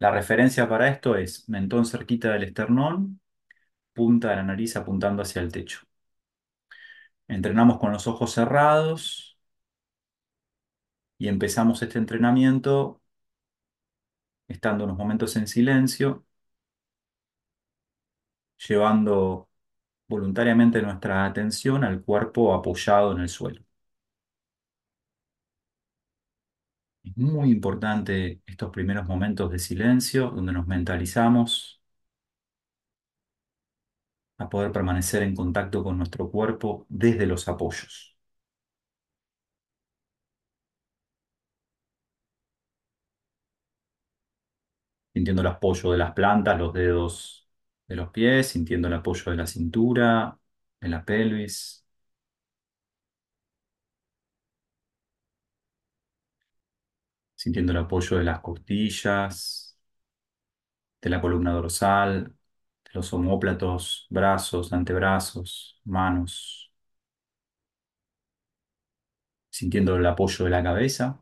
La 0.00 0.10
referencia 0.12 0.68
para 0.68 0.88
esto 0.88 1.16
es 1.16 1.48
mentón 1.48 1.86
cerquita 1.86 2.32
del 2.32 2.44
esternón, 2.44 3.20
punta 3.94 4.30
de 4.30 4.36
la 4.36 4.44
nariz 4.44 4.76
apuntando 4.76 5.22
hacia 5.22 5.42
el 5.42 5.52
techo. 5.52 5.80
Entrenamos 7.28 7.78
con 7.78 7.92
los 7.92 8.06
ojos 8.08 8.32
cerrados 8.32 9.38
y 11.18 11.28
empezamos 11.28 11.82
este 11.82 11.98
entrenamiento 11.98 13.00
estando 14.48 14.84
unos 14.84 14.96
momentos 14.98 15.36
en 15.36 15.46
silencio, 15.46 16.24
llevando 18.68 19.48
voluntariamente 20.08 20.82
nuestra 20.82 21.26
atención 21.26 21.84
al 21.84 22.02
cuerpo 22.04 22.54
apoyado 22.54 23.12
en 23.12 23.20
el 23.22 23.30
suelo. 23.30 23.65
Es 27.06 27.16
muy 27.16 27.50
importante 27.52 28.42
estos 28.46 28.70
primeros 28.70 29.06
momentos 29.06 29.50
de 29.50 29.58
silencio 29.58 30.28
donde 30.30 30.52
nos 30.52 30.66
mentalizamos 30.66 31.80
a 34.38 34.48
poder 34.48 34.72
permanecer 34.72 35.22
en 35.22 35.34
contacto 35.36 35.84
con 35.84 35.98
nuestro 35.98 36.30
cuerpo 36.30 36.86
desde 36.88 37.26
los 37.26 37.48
apoyos, 37.48 38.16
sintiendo 45.14 45.42
el 45.42 45.48
apoyo 45.48 45.92
de 45.92 45.98
las 45.98 46.12
plantas, 46.12 46.58
los 46.58 46.72
dedos 46.72 47.48
de 47.88 47.96
los 47.96 48.10
pies, 48.10 48.48
sintiendo 48.48 48.88
el 48.88 48.94
apoyo 48.94 49.30
de 49.30 49.36
la 49.36 49.46
cintura, 49.46 50.38
de 50.80 50.88
la 50.88 51.04
pelvis, 51.04 51.85
sintiendo 57.46 57.70
el 57.72 57.78
apoyo 57.78 58.16
de 58.18 58.24
las 58.24 58.40
costillas, 58.40 59.78
de 61.02 61.10
la 61.10 61.20
columna 61.20 61.52
dorsal, 61.52 62.24
de 62.84 62.90
los 62.94 63.12
omóplatos, 63.12 64.06
brazos, 64.10 64.72
antebrazos, 64.72 65.80
manos, 65.84 66.72
sintiendo 69.50 69.96
el 69.96 70.06
apoyo 70.06 70.44
de 70.44 70.50
la 70.52 70.62
cabeza, 70.62 71.20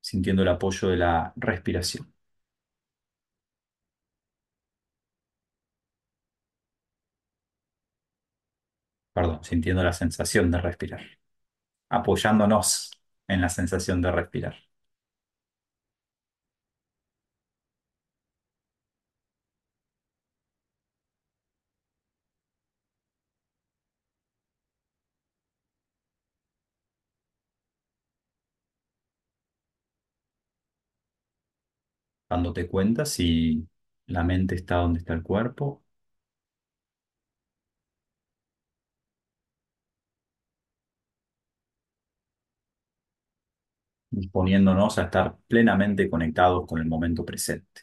sintiendo 0.00 0.40
el 0.42 0.48
apoyo 0.48 0.88
de 0.88 0.96
la 0.96 1.32
respiración. 1.36 2.10
Perdón, 9.12 9.42
sintiendo 9.42 9.82
la 9.82 9.92
sensación 9.92 10.48
de 10.52 10.60
respirar, 10.60 11.00
apoyándonos 11.88 12.90
en 13.28 13.40
la 13.40 13.48
sensación 13.48 14.02
de 14.02 14.12
respirar. 14.12 14.56
Dándote 32.28 32.68
cuenta 32.68 33.04
si 33.04 33.68
la 34.06 34.22
mente 34.24 34.54
está 34.56 34.76
donde 34.76 34.98
está 35.00 35.12
el 35.14 35.22
cuerpo, 35.22 35.82
disponiéndonos 44.16 44.98
a 44.98 45.04
estar 45.04 45.36
plenamente 45.48 46.10
conectados 46.10 46.66
con 46.66 46.80
el 46.80 46.86
momento 46.86 47.24
presente. 47.24 47.82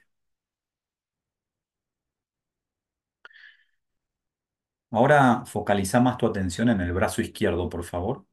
Ahora 4.91 5.43
focaliza 5.45 5.99
más 5.99 6.17
tu 6.17 6.25
atención 6.27 6.69
en 6.69 6.79
el 6.81 6.93
brazo 6.93 7.21
izquierdo, 7.21 7.67
por 7.69 7.83
favor. 7.83 8.25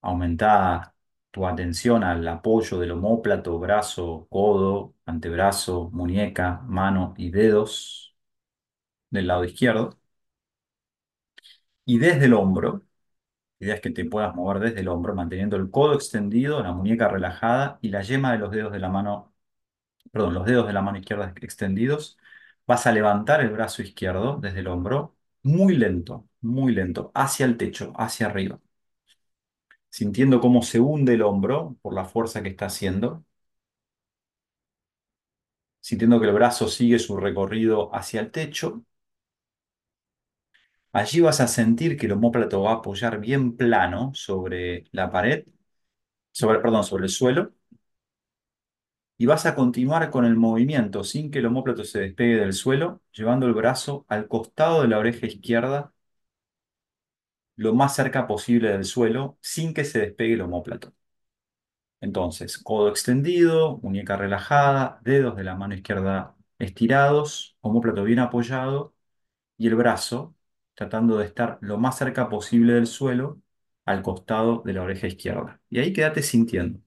Aumenta 0.00 0.94
tu 1.30 1.46
atención 1.46 2.04
al 2.04 2.26
apoyo 2.28 2.78
del 2.78 2.92
omóplato, 2.92 3.58
brazo, 3.58 4.26
codo, 4.30 4.94
antebrazo, 5.04 5.90
muñeca, 5.92 6.60
mano 6.66 7.14
y 7.16 7.30
dedos 7.30 8.16
del 9.10 9.28
lado 9.28 9.44
izquierdo. 9.44 9.98
Y 11.84 11.98
desde 11.98 12.26
el 12.26 12.34
hombro, 12.34 12.85
la 13.58 13.66
idea 13.66 13.74
es 13.76 13.80
que 13.80 13.90
te 13.90 14.04
puedas 14.04 14.34
mover 14.34 14.60
desde 14.60 14.80
el 14.80 14.88
hombro, 14.88 15.14
manteniendo 15.14 15.56
el 15.56 15.70
codo 15.70 15.94
extendido, 15.94 16.62
la 16.62 16.72
muñeca 16.72 17.08
relajada 17.08 17.78
y 17.82 17.88
la 17.90 18.02
yema 18.02 18.32
de 18.32 18.38
los 18.38 18.50
dedos 18.50 18.72
de 18.72 18.78
la 18.80 18.88
mano, 18.88 19.34
perdón, 20.12 20.34
los 20.34 20.46
dedos 20.46 20.66
de 20.66 20.72
la 20.74 20.82
mano 20.82 20.98
izquierda 20.98 21.34
extendidos. 21.42 22.18
Vas 22.66 22.86
a 22.86 22.92
levantar 22.92 23.40
el 23.42 23.50
brazo 23.50 23.82
izquierdo 23.82 24.38
desde 24.40 24.60
el 24.60 24.68
hombro, 24.68 25.16
muy 25.42 25.76
lento, 25.76 26.28
muy 26.42 26.72
lento, 26.74 27.12
hacia 27.14 27.46
el 27.46 27.56
techo, 27.58 27.92
hacia 27.96 28.26
arriba 28.28 28.60
sintiendo 29.90 30.40
cómo 30.40 30.62
se 30.62 30.78
hunde 30.80 31.14
el 31.14 31.22
hombro 31.22 31.76
por 31.82 31.92
la 31.94 32.04
fuerza 32.04 32.40
que 32.42 32.50
está 32.50 32.66
haciendo, 32.66 33.24
sintiendo 35.80 36.20
que 36.20 36.26
el 36.26 36.34
brazo 36.34 36.68
sigue 36.68 36.98
su 36.98 37.16
recorrido 37.16 37.94
hacia 37.94 38.20
el 38.20 38.30
techo. 38.30 38.82
Allí 40.98 41.20
vas 41.20 41.40
a 41.40 41.46
sentir 41.48 41.96
que 41.98 42.06
el 42.06 42.12
omóplato 42.12 42.62
va 42.62 42.70
a 42.72 42.74
apoyar 42.76 43.20
bien 43.20 43.56
plano 43.56 44.12
sobre 44.14 44.84
la 44.92 45.10
pared, 45.10 45.44
sobre, 46.32 46.60
perdón, 46.60 46.84
sobre 46.84 47.04
el 47.06 47.10
suelo, 47.10 47.54
y 49.18 49.26
vas 49.26 49.46
a 49.46 49.54
continuar 49.54 50.10
con 50.10 50.24
el 50.24 50.36
movimiento 50.36 51.04
sin 51.04 51.30
que 51.30 51.38
el 51.40 51.46
omóplato 51.46 51.84
se 51.84 52.00
despegue 52.00 52.36
del 52.36 52.52
suelo, 52.52 53.02
llevando 53.12 53.46
el 53.46 53.54
brazo 53.54 54.04
al 54.08 54.28
costado 54.28 54.82
de 54.82 54.88
la 54.88 54.98
oreja 54.98 55.26
izquierda, 55.26 55.92
lo 57.56 57.74
más 57.74 57.94
cerca 57.96 58.26
posible 58.26 58.70
del 58.70 58.84
suelo, 58.84 59.38
sin 59.42 59.74
que 59.74 59.84
se 59.84 59.98
despegue 60.00 60.34
el 60.34 60.40
omóplato. 60.42 60.94
Entonces, 62.00 62.58
codo 62.58 62.88
extendido, 62.90 63.78
muñeca 63.82 64.16
relajada, 64.16 65.00
dedos 65.02 65.36
de 65.36 65.44
la 65.44 65.56
mano 65.56 65.74
izquierda 65.74 66.36
estirados, 66.58 67.56
omóplato 67.60 68.04
bien 68.04 68.18
apoyado 68.20 68.94
y 69.58 69.68
el 69.68 69.76
brazo 69.76 70.35
tratando 70.76 71.18
de 71.18 71.26
estar 71.26 71.58
lo 71.62 71.78
más 71.78 71.98
cerca 71.98 72.28
posible 72.30 72.74
del 72.74 72.86
suelo 72.88 73.42
al 73.86 74.02
costado 74.02 74.62
de 74.66 74.74
la 74.74 74.82
oreja 74.84 75.08
izquierda. 75.08 75.62
Y 75.70 75.80
ahí 75.80 75.94
quédate 75.94 76.22
sintiendo. 76.22 76.80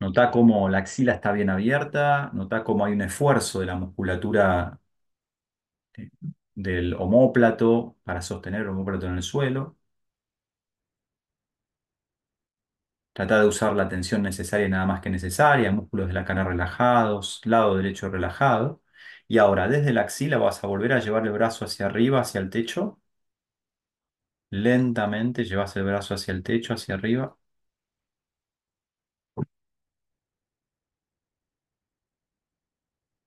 Nota 0.00 0.30
cómo 0.30 0.68
la 0.68 0.78
axila 0.78 1.12
está 1.14 1.32
bien 1.32 1.50
abierta, 1.50 2.30
nota 2.32 2.64
cómo 2.64 2.84
hay 2.86 2.92
un 2.94 3.02
esfuerzo 3.02 3.60
de 3.60 3.66
la 3.66 3.74
musculatura 3.76 4.80
eh, 5.96 6.10
del 6.54 6.94
omóplato 6.94 7.96
para 8.04 8.22
sostener 8.22 8.62
el 8.62 8.68
omóplato 8.68 9.06
en 9.06 9.14
el 9.16 9.22
suelo. 9.22 9.76
Trata 13.12 13.40
de 13.40 13.46
usar 13.46 13.74
la 13.74 13.88
tensión 13.88 14.22
necesaria 14.22 14.68
nada 14.68 14.86
más 14.86 15.00
que 15.00 15.10
necesaria, 15.10 15.70
músculos 15.72 16.08
de 16.08 16.14
la 16.14 16.24
cara 16.24 16.44
relajados, 16.44 17.40
lado 17.44 17.76
derecho 17.76 18.08
relajado. 18.08 18.82
Y 19.28 19.38
ahora, 19.38 19.68
desde 19.68 19.92
la 19.92 20.02
axila 20.02 20.38
vas 20.38 20.62
a 20.64 20.66
volver 20.66 20.92
a 20.92 21.00
llevar 21.00 21.26
el 21.26 21.32
brazo 21.32 21.64
hacia 21.64 21.86
arriba, 21.86 22.20
hacia 22.20 22.40
el 22.40 22.50
techo. 22.50 23.00
Lentamente 24.52 25.44
llevas 25.44 25.74
el 25.76 25.82
brazo 25.84 26.14
hacia 26.14 26.32
el 26.32 26.42
techo, 26.44 26.72
hacia 26.74 26.94
arriba. 26.94 27.36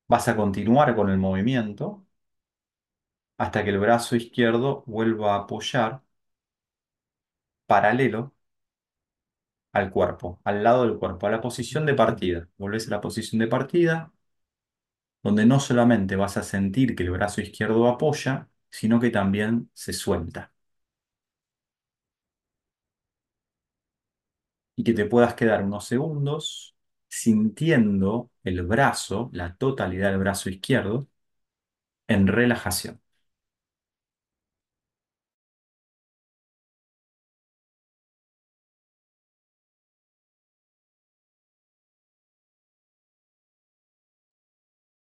Vas 0.08 0.28
a 0.30 0.36
continuar 0.38 0.96
con 0.96 1.10
el 1.10 1.18
movimiento 1.18 2.06
hasta 3.38 3.64
que 3.64 3.70
el 3.72 3.78
brazo 3.80 4.16
izquierdo 4.16 4.84
vuelva 4.88 5.36
a 5.36 5.40
apoyar 5.42 6.02
paralelo 7.66 8.34
al 9.74 9.92
cuerpo, 9.92 10.40
al 10.46 10.64
lado 10.64 10.84
del 10.86 10.98
cuerpo, 11.00 11.28
a 11.28 11.32
la 11.32 11.42
posición 11.42 11.86
de 11.86 11.94
partida. 11.96 12.48
Volvés 12.58 12.88
a 12.88 12.92
la 12.92 13.02
posición 13.02 13.40
de 13.40 13.48
partida, 13.48 14.14
donde 15.24 15.46
no 15.46 15.60
solamente 15.60 16.16
vas 16.16 16.38
a 16.38 16.44
sentir 16.44 16.96
que 16.96 17.04
el 17.04 17.12
brazo 17.12 17.42
izquierdo 17.42 17.88
apoya, 17.88 18.50
sino 18.70 19.00
que 19.00 19.10
también 19.10 19.70
se 19.74 19.92
suelta. 19.94 20.54
Y 24.76 24.84
que 24.84 24.94
te 24.94 25.06
puedas 25.06 25.36
quedar 25.36 25.64
unos 25.64 25.86
segundos 25.86 26.76
sintiendo 27.08 28.32
el 28.44 28.64
brazo, 28.64 29.30
la 29.34 29.56
totalidad 29.56 30.10
del 30.12 30.20
brazo 30.20 30.50
izquierdo, 30.50 31.08
en 32.08 32.28
relajación. 32.28 33.02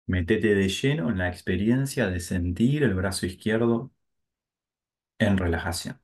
Metete 0.08 0.54
de 0.56 0.68
lleno 0.70 1.10
en 1.10 1.18
la 1.20 1.30
experiencia 1.30 2.08
de 2.10 2.20
sentir 2.20 2.84
el 2.84 2.94
brazo 2.96 3.26
izquierdo 3.26 3.92
en 5.20 5.38
relajación. 5.38 6.00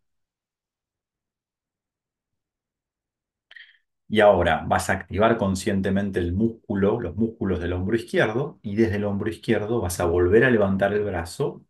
Y 4.07 4.19
ahora 4.21 4.63
vas 4.67 4.89
a 4.89 4.93
activar 4.93 5.37
conscientemente 5.37 6.19
el 6.19 6.31
músculo, 6.33 6.99
los 7.01 7.15
músculos 7.15 7.59
del 7.59 7.73
hombro 7.73 7.95
izquierdo, 7.97 8.59
y 8.61 8.75
desde 8.75 8.95
el 8.97 9.05
hombro 9.05 9.29
izquierdo 9.29 9.81
vas 9.81 9.99
a 9.99 10.05
volver 10.05 10.43
a 10.45 10.51
levantar 10.51 10.93
el 10.93 11.03
brazo 11.03 11.63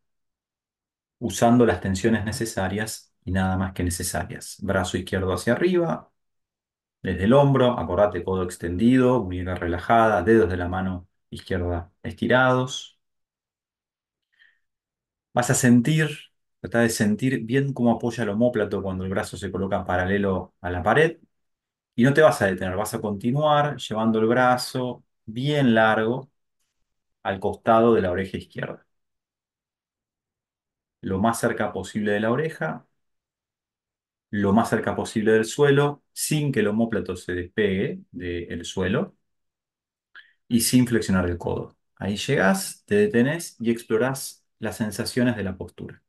usando 1.20 1.66
las 1.66 1.82
tensiones 1.82 2.26
necesarias 2.26 3.14
y 3.26 3.32
nada 3.32 3.58
más 3.58 3.74
que 3.74 3.84
necesarias. 3.84 4.58
Brazo 4.62 4.98
izquierdo 4.98 5.34
hacia 5.34 5.54
arriba, 5.54 6.12
desde 7.04 7.26
el 7.26 7.34
hombro, 7.34 7.80
acordate, 7.80 8.24
codo 8.26 8.44
extendido, 8.44 9.24
muñeca 9.24 9.56
relajada, 9.56 10.24
dedos 10.24 10.50
de 10.52 10.58
la 10.58 10.70
mano 10.70 11.08
izquierda 11.34 11.92
estirados. 12.04 13.00
Vas 15.34 15.50
a 15.50 15.54
sentir, 15.56 16.10
trata 16.60 16.80
de 16.82 16.90
sentir 16.90 17.40
bien 17.46 17.74
cómo 17.74 17.92
apoya 17.92 18.24
el 18.24 18.30
omóplato 18.30 18.82
cuando 18.84 19.04
el 19.04 19.10
brazo 19.10 19.38
se 19.38 19.52
coloca 19.52 19.84
paralelo 19.86 20.54
a 20.62 20.70
la 20.70 20.84
pared. 20.84 21.18
Y 21.96 22.04
no 22.04 22.14
te 22.14 22.22
vas 22.22 22.42
a 22.42 22.48
detener, 22.48 22.76
vas 22.78 22.94
a 22.96 23.02
continuar 23.02 23.78
llevando 23.78 24.20
el 24.20 24.28
brazo 24.28 25.04
bien 25.26 25.76
largo 25.76 26.32
al 27.24 27.40
costado 27.40 27.94
de 27.96 28.02
la 28.02 28.12
oreja 28.12 28.38
izquierda. 28.38 28.86
Lo 31.02 31.20
más 31.20 31.40
cerca 31.40 31.72
posible 31.72 32.14
de 32.14 32.20
la 32.22 32.32
oreja, 32.32 32.88
lo 34.32 34.54
más 34.54 34.70
cerca 34.70 34.96
posible 34.96 35.32
del 35.34 35.46
suelo, 35.46 36.04
sin 36.14 36.52
que 36.52 36.62
el 36.62 36.68
omóplato 36.68 37.16
se 37.16 37.34
despegue 37.34 38.02
del 38.12 38.66
suelo 38.66 39.16
y 40.48 40.62
sin 40.62 40.88
flexionar 40.88 41.30
el 41.30 41.38
codo. 41.38 41.76
Ahí 41.98 42.18
llegas, 42.18 42.84
te 42.86 42.96
detenés 42.96 43.56
y 43.60 43.72
explorás 43.72 44.46
las 44.60 44.78
sensaciones 44.78 45.36
de 45.38 45.44
la 45.44 45.58
postura. 45.58 46.02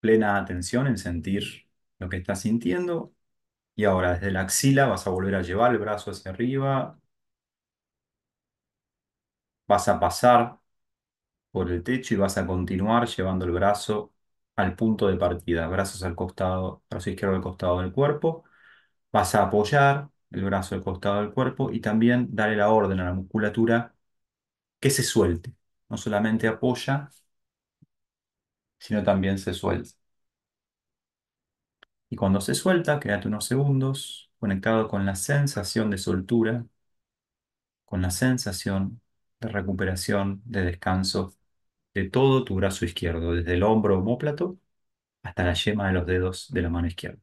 Plena 0.00 0.36
atención 0.38 0.86
en 0.88 0.98
sentir 0.98 1.68
lo 1.98 2.08
que 2.08 2.16
estás 2.18 2.40
sintiendo. 2.42 3.14
Y 3.76 3.84
ahora 3.86 4.14
desde 4.14 4.32
la 4.32 4.42
axila 4.42 4.86
vas 4.86 5.06
a 5.08 5.10
volver 5.10 5.36
a 5.36 5.42
llevar 5.42 5.72
el 5.72 5.78
brazo 5.80 6.12
hacia 6.12 6.32
arriba. 6.32 7.00
Vas 9.66 9.88
a 9.88 9.98
pasar 10.00 10.58
por 11.50 11.70
el 11.70 11.82
techo 11.82 12.14
y 12.14 12.16
vas 12.18 12.38
a 12.38 12.46
continuar 12.46 13.08
llevando 13.08 13.44
el 13.44 13.52
brazo 13.52 14.14
al 14.56 14.76
punto 14.76 15.08
de 15.08 15.16
partida. 15.16 15.68
Brazos 15.68 16.02
al 16.04 16.16
costado, 16.16 16.82
brazo 16.90 17.10
izquierdo 17.10 17.36
al 17.36 17.42
costado 17.42 17.80
del 17.80 17.92
cuerpo. 17.92 18.44
Vas 19.12 19.34
a 19.34 19.44
apoyar 19.44 20.10
el 20.32 20.44
brazo 20.44 20.74
al 20.76 20.82
costado 20.84 21.20
del 21.22 21.32
cuerpo 21.32 21.70
y 21.72 21.80
también 21.80 22.28
darle 22.34 22.56
la 22.56 22.70
orden 22.70 23.00
a 23.00 23.06
la 23.06 23.14
musculatura 23.14 23.94
que 24.80 24.90
se 24.90 25.02
suelte. 25.04 25.54
No 25.90 25.96
solamente 25.98 26.48
apoya, 26.48 27.10
sino 28.78 29.02
también 29.02 29.38
se 29.38 29.54
suelta. 29.54 29.90
Y 32.10 32.16
cuando 32.16 32.40
se 32.40 32.54
suelta, 32.54 33.00
quédate 33.00 33.26
unos 33.28 33.46
segundos 33.46 34.30
conectado 34.38 34.88
con 34.88 35.04
la 35.06 35.14
sensación 35.16 35.90
de 35.90 35.98
soltura, 35.98 36.64
con 37.84 38.02
la 38.02 38.10
sensación 38.10 39.00
de 39.48 39.52
recuperación, 39.52 40.42
de 40.44 40.62
descanso 40.64 41.34
de 41.94 42.10
todo 42.10 42.44
tu 42.44 42.56
brazo 42.56 42.84
izquierdo, 42.86 43.34
desde 43.34 43.54
el 43.54 43.62
hombro 43.64 43.98
omóplato 44.00 44.58
hasta 45.22 45.44
la 45.44 45.54
yema 45.54 45.88
de 45.88 45.94
los 45.94 46.06
dedos 46.06 46.50
de 46.52 46.62
la 46.62 46.70
mano 46.70 46.88
izquierda. 46.88 47.20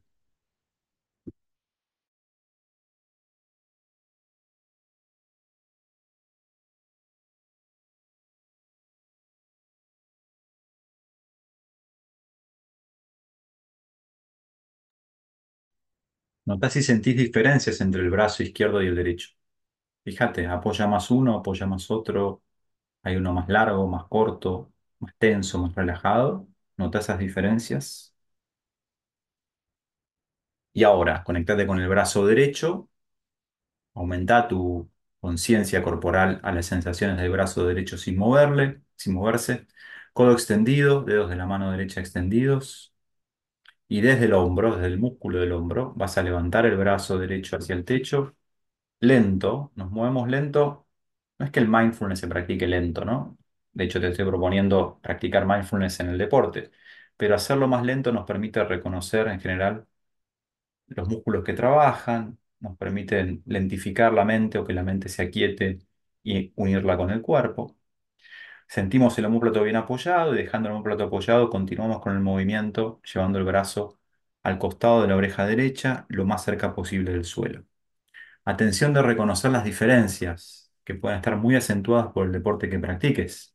Notá 16.50 16.68
si 16.74 16.82
sentís 16.82 17.16
diferencias 17.16 17.80
entre 17.80 18.02
el 18.02 18.10
brazo 18.10 18.42
izquierdo 18.42 18.82
y 18.82 18.88
el 18.88 18.94
derecho. 18.96 19.30
Fíjate, 20.04 20.46
apoya 20.46 20.86
más 20.86 21.10
uno, 21.10 21.36
apoya 21.38 21.66
más 21.66 21.90
otro, 21.90 22.42
hay 23.02 23.16
uno 23.16 23.32
más 23.34 23.48
largo, 23.48 23.86
más 23.88 24.06
corto, 24.08 24.72
más 25.00 25.14
tenso, 25.18 25.58
más 25.60 25.74
relajado. 25.74 26.48
Nota 26.76 27.00
esas 27.00 27.18
diferencias. 27.20 28.14
Y 30.72 30.82
ahora, 30.84 31.22
conectate 31.24 31.64
con 31.66 31.78
el 31.80 31.88
brazo 31.88 32.26
derecho, 32.26 32.88
aumenta 33.94 34.48
tu 34.48 34.90
conciencia 35.20 35.82
corporal 35.82 36.40
a 36.42 36.52
las 36.52 36.66
sensaciones 36.66 37.18
del 37.18 37.30
brazo 37.30 37.66
derecho 37.66 37.98
sin 37.98 38.16
moverle, 38.16 38.82
sin 38.96 39.14
moverse. 39.14 39.66
Codo 40.12 40.32
extendido, 40.32 41.02
dedos 41.02 41.30
de 41.30 41.36
la 41.36 41.46
mano 41.46 41.70
derecha 41.70 42.00
extendidos. 42.00 42.94
Y 43.88 44.00
desde 44.02 44.26
el 44.26 44.34
hombro, 44.34 44.74
desde 44.76 44.88
el 44.88 44.98
músculo 45.00 45.40
del 45.40 45.52
hombro, 45.52 45.94
vas 45.96 46.18
a 46.18 46.22
levantar 46.22 46.66
el 46.66 46.76
brazo 46.76 47.18
derecho 47.18 47.56
hacia 47.56 47.74
el 47.76 47.84
techo. 47.84 48.36
Lento, 49.00 49.72
nos 49.76 49.90
movemos 49.90 50.28
lento. 50.28 50.86
No 51.38 51.46
es 51.46 51.52
que 51.52 51.60
el 51.60 51.68
mindfulness 51.68 52.20
se 52.20 52.28
practique 52.28 52.66
lento, 52.66 53.04
¿no? 53.04 53.38
De 53.72 53.84
hecho, 53.84 54.00
te 54.00 54.08
estoy 54.08 54.26
proponiendo 54.26 55.00
practicar 55.02 55.46
mindfulness 55.46 56.00
en 56.00 56.08
el 56.10 56.18
deporte, 56.18 56.70
pero 57.16 57.34
hacerlo 57.34 57.66
más 57.68 57.84
lento 57.84 58.12
nos 58.12 58.26
permite 58.26 58.62
reconocer 58.64 59.28
en 59.28 59.40
general 59.40 59.86
los 60.88 61.08
músculos 61.08 61.44
que 61.44 61.52
trabajan, 61.54 62.38
nos 62.60 62.76
permiten 62.76 63.42
lentificar 63.46 64.12
la 64.12 64.24
mente 64.24 64.58
o 64.58 64.64
que 64.66 64.72
la 64.74 64.82
mente 64.82 65.08
se 65.08 65.22
aquiete 65.22 65.78
y 66.22 66.52
unirla 66.56 66.96
con 66.96 67.10
el 67.10 67.22
cuerpo. 67.22 67.76
Sentimos 68.68 69.18
el 69.18 69.26
omóplato 69.26 69.62
bien 69.64 69.76
apoyado 69.76 70.34
y 70.34 70.38
dejando 70.38 70.68
el 70.68 70.74
omóplato 70.76 71.04
apoyado 71.04 71.50
continuamos 71.50 72.00
con 72.00 72.14
el 72.14 72.20
movimiento 72.22 73.00
llevando 73.12 73.38
el 73.38 73.44
brazo 73.46 74.00
al 74.44 74.58
costado 74.58 75.02
de 75.02 75.08
la 75.08 75.16
oreja 75.16 75.46
derecha 75.46 76.06
lo 76.10 76.24
más 76.26 76.44
cerca 76.44 76.74
posible 76.74 77.12
del 77.12 77.24
suelo. 77.26 77.64
Atención 78.44 78.92
de 78.92 79.00
reconocer 79.02 79.50
las 79.50 79.64
diferencias 79.64 80.70
que 80.84 80.94
pueden 80.94 81.16
estar 81.18 81.36
muy 81.36 81.56
acentuadas 81.56 82.12
por 82.12 82.26
el 82.26 82.32
deporte 82.32 82.68
que 82.68 82.78
practiques. 82.78 83.54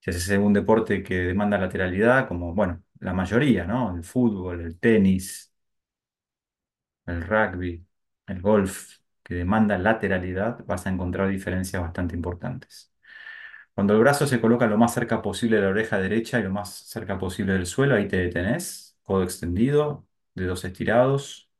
Si 0.00 0.10
haces 0.10 0.38
un 0.38 0.52
deporte 0.52 1.02
que 1.02 1.14
demanda 1.14 1.58
lateralidad, 1.58 2.28
como, 2.28 2.54
bueno, 2.54 2.82
la 3.00 3.12
mayoría, 3.14 3.64
¿no? 3.66 3.96
El 3.96 4.04
fútbol, 4.04 4.60
el 4.60 4.78
tenis, 4.78 5.52
el 7.06 7.22
rugby, 7.22 7.86
el 8.26 8.40
golf, 8.40 8.98
que 9.22 9.34
demanda 9.34 9.78
lateralidad, 9.78 10.64
vas 10.66 10.86
a 10.86 10.90
encontrar 10.90 11.28
diferencias 11.28 11.82
bastante 11.82 12.14
importantes. 12.14 12.92
Cuando 13.74 13.94
el 13.94 14.00
brazo 14.00 14.26
se 14.26 14.40
coloca 14.40 14.66
lo 14.66 14.78
más 14.78 14.94
cerca 14.94 15.22
posible 15.22 15.56
de 15.58 15.62
la 15.64 15.68
oreja 15.70 15.98
derecha 15.98 16.40
y 16.40 16.44
lo 16.44 16.50
más 16.50 16.70
cerca 16.74 17.18
posible 17.18 17.54
del 17.54 17.66
suelo, 17.66 17.96
ahí 17.96 18.08
te 18.08 18.18
detenés, 18.18 18.98
codo 19.02 19.24
extendido, 19.24 20.06
dedos 20.34 20.64
estirados. 20.64 21.50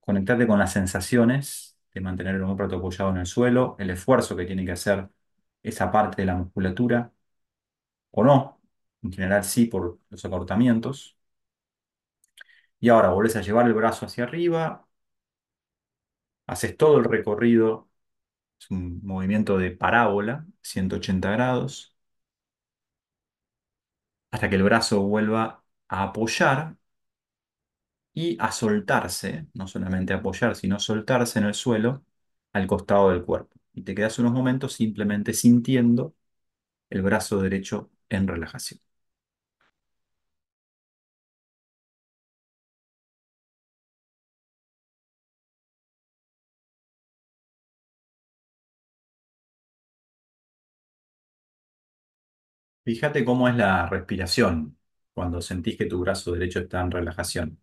Conectate 0.00 0.46
con 0.46 0.58
las 0.58 0.72
sensaciones 0.72 1.76
de 1.94 2.00
mantener 2.00 2.34
el 2.36 2.42
hombro 2.42 2.66
apoyado 2.66 3.10
en 3.10 3.18
el 3.18 3.26
suelo, 3.26 3.76
el 3.78 3.90
esfuerzo 3.90 4.36
que 4.36 4.46
tiene 4.46 4.64
que 4.64 4.72
hacer 4.72 5.08
esa 5.62 5.90
parte 5.92 6.22
de 6.22 6.26
la 6.26 6.36
musculatura, 6.36 7.12
o 8.12 8.24
no, 8.24 8.60
en 9.02 9.12
general 9.12 9.44
sí 9.44 9.66
por 9.66 9.98
los 10.10 10.24
acortamientos. 10.24 11.16
Y 12.80 12.88
ahora 12.88 13.10
volvés 13.10 13.36
a 13.36 13.42
llevar 13.42 13.66
el 13.66 13.74
brazo 13.74 14.06
hacia 14.06 14.24
arriba, 14.24 14.86
haces 16.46 16.76
todo 16.76 16.98
el 16.98 17.04
recorrido, 17.04 17.88
es 18.60 18.70
un 18.70 19.00
movimiento 19.04 19.58
de 19.58 19.70
parábola, 19.72 20.46
180 20.62 21.30
grados, 21.32 21.96
hasta 24.30 24.48
que 24.50 24.56
el 24.56 24.62
brazo 24.62 25.02
vuelva 25.02 25.64
a 25.88 26.02
apoyar 26.04 26.76
y 28.14 28.36
a 28.40 28.52
soltarse, 28.52 29.46
no 29.54 29.66
solamente 29.68 30.12
apoyar, 30.12 30.56
sino 30.56 30.78
soltarse 30.78 31.38
en 31.38 31.46
el 31.46 31.54
suelo 31.54 32.04
al 32.52 32.66
costado 32.66 33.10
del 33.10 33.24
cuerpo. 33.24 33.56
Y 33.72 33.82
te 33.82 33.94
quedas 33.94 34.18
unos 34.18 34.32
momentos 34.32 34.72
simplemente 34.74 35.32
sintiendo 35.34 36.14
el 36.90 37.02
brazo 37.02 37.40
derecho 37.42 37.90
en 38.10 38.28
relajación. 38.28 38.80
Fíjate 52.84 53.24
cómo 53.24 53.48
es 53.48 53.56
la 53.56 53.86
respiración 53.88 54.76
cuando 55.14 55.40
sentís 55.40 55.76
que 55.78 55.86
tu 55.86 55.98
brazo 56.00 56.32
derecho 56.32 56.60
está 56.60 56.80
en 56.82 56.90
relajación. 56.90 57.58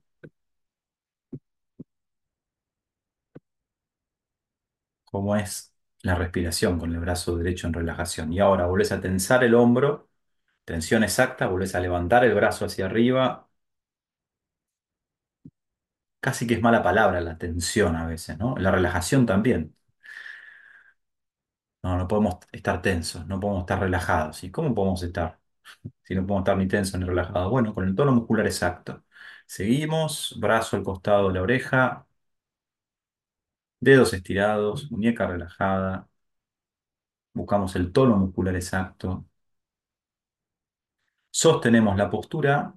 Cómo 5.07 5.35
es 5.35 5.73
la 6.03 6.15
respiración 6.15 6.79
con 6.79 6.93
el 6.93 6.99
brazo 6.99 7.37
derecho 7.37 7.67
en 7.67 7.73
relajación. 7.73 8.31
Y 8.33 8.39
ahora 8.39 8.67
volvés 8.67 8.91
a 8.91 9.01
tensar 9.01 9.43
el 9.43 9.55
hombro, 9.55 10.09
tensión 10.65 11.03
exacta, 11.03 11.47
volvés 11.47 11.75
a 11.75 11.79
levantar 11.81 12.25
el 12.25 12.35
brazo 12.35 12.65
hacia 12.65 12.85
arriba. 12.87 13.49
Casi 16.19 16.45
que 16.47 16.53
es 16.55 16.61
mala 16.61 16.83
palabra 16.83 17.21
la 17.21 17.37
tensión 17.39 17.95
a 17.95 18.05
veces, 18.07 18.37
¿no? 18.37 18.55
La 18.57 18.69
relajación 18.71 19.25
también. 19.25 19.75
No, 21.83 21.97
no 21.97 22.07
podemos 22.07 22.37
estar 22.51 22.81
tensos, 22.81 23.25
no 23.27 23.39
podemos 23.39 23.61
estar 23.61 23.79
relajados. 23.79 24.43
¿Y 24.43 24.51
cómo 24.51 24.73
podemos 24.75 25.01
estar? 25.03 25.39
Si 26.03 26.15
no 26.15 26.23
podemos 26.27 26.41
estar 26.43 26.57
ni 26.57 26.67
tensos 26.69 26.99
ni 26.99 27.07
relajados. 27.07 27.51
Bueno, 27.51 27.75
con 27.75 27.87
el 27.87 27.95
tono 27.95 28.13
muscular 28.13 28.47
exacto. 28.47 29.05
Seguimos, 29.47 30.37
brazo 30.39 30.77
al 30.77 30.83
costado 30.83 31.29
de 31.29 31.35
la 31.35 31.43
oreja, 31.43 32.06
dedos 33.79 34.13
estirados, 34.13 34.91
muñeca 34.91 35.27
relajada. 35.27 36.07
Buscamos 37.33 37.75
el 37.77 37.91
tono 37.93 38.17
muscular 38.17 38.55
exacto. 38.57 39.25
Sostenemos 41.31 41.95
la 41.97 42.09
postura, 42.09 42.73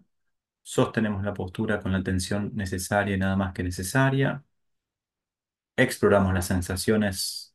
sostenemos 0.63 1.25
la 1.25 1.35
postura 1.35 1.81
con 1.81 1.93
la 1.93 2.03
tensión 2.05 2.53
necesaria 2.57 3.17
y 3.17 3.19
nada 3.21 3.37
más 3.37 3.53
que 3.55 3.63
necesaria. 3.65 4.45
Exploramos 5.77 6.33
las 6.35 6.47
sensaciones, 6.47 7.55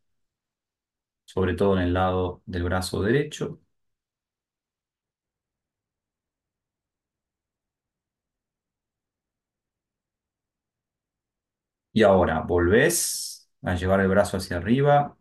sobre 1.25 1.53
todo 1.55 1.75
en 1.77 1.83
el 1.83 1.93
lado 1.93 2.41
del 2.47 2.63
brazo 2.63 3.01
derecho. 3.01 3.59
Y 11.93 12.03
ahora 12.03 12.41
volvés 12.41 13.34
a 13.63 13.75
llevar 13.75 13.99
el 14.01 14.07
brazo 14.09 14.37
hacia 14.37 14.57
arriba, 14.57 15.17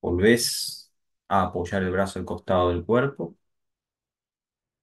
volvés 0.00 0.92
a 1.28 1.42
apoyar 1.44 1.82
el 1.82 1.90
brazo 1.90 2.18
al 2.20 2.24
costado 2.24 2.70
del 2.70 2.84
cuerpo 2.84 3.36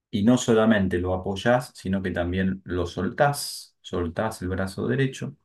y 0.10 0.24
no 0.24 0.38
solamente 0.38 1.00
lo 1.00 1.14
apoyás, 1.14 1.72
sino 1.76 2.02
que 2.02 2.12
también 2.12 2.62
lo 2.66 2.86
soltás, 2.86 3.76
soltás 3.82 4.42
el 4.42 4.50
brazo 4.50 4.88
derecho 4.88 5.36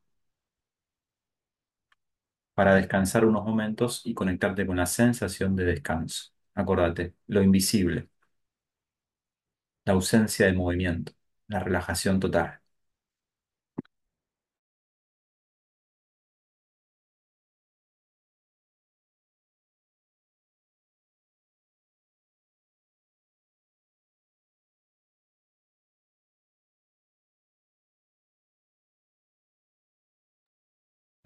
para 2.53 2.75
descansar 2.75 3.25
unos 3.25 3.45
momentos 3.45 4.01
y 4.05 4.13
conectarte 4.13 4.65
con 4.65 4.77
la 4.77 4.85
sensación 4.85 5.55
de 5.55 5.65
descanso. 5.65 6.31
Acordate, 6.55 7.15
lo 7.27 7.41
invisible, 7.43 8.09
la 9.85 9.93
ausencia 9.93 10.45
de 10.45 10.53
movimiento, 10.53 11.13
la 11.47 11.59
relajación 11.59 12.19
total. 12.19 12.61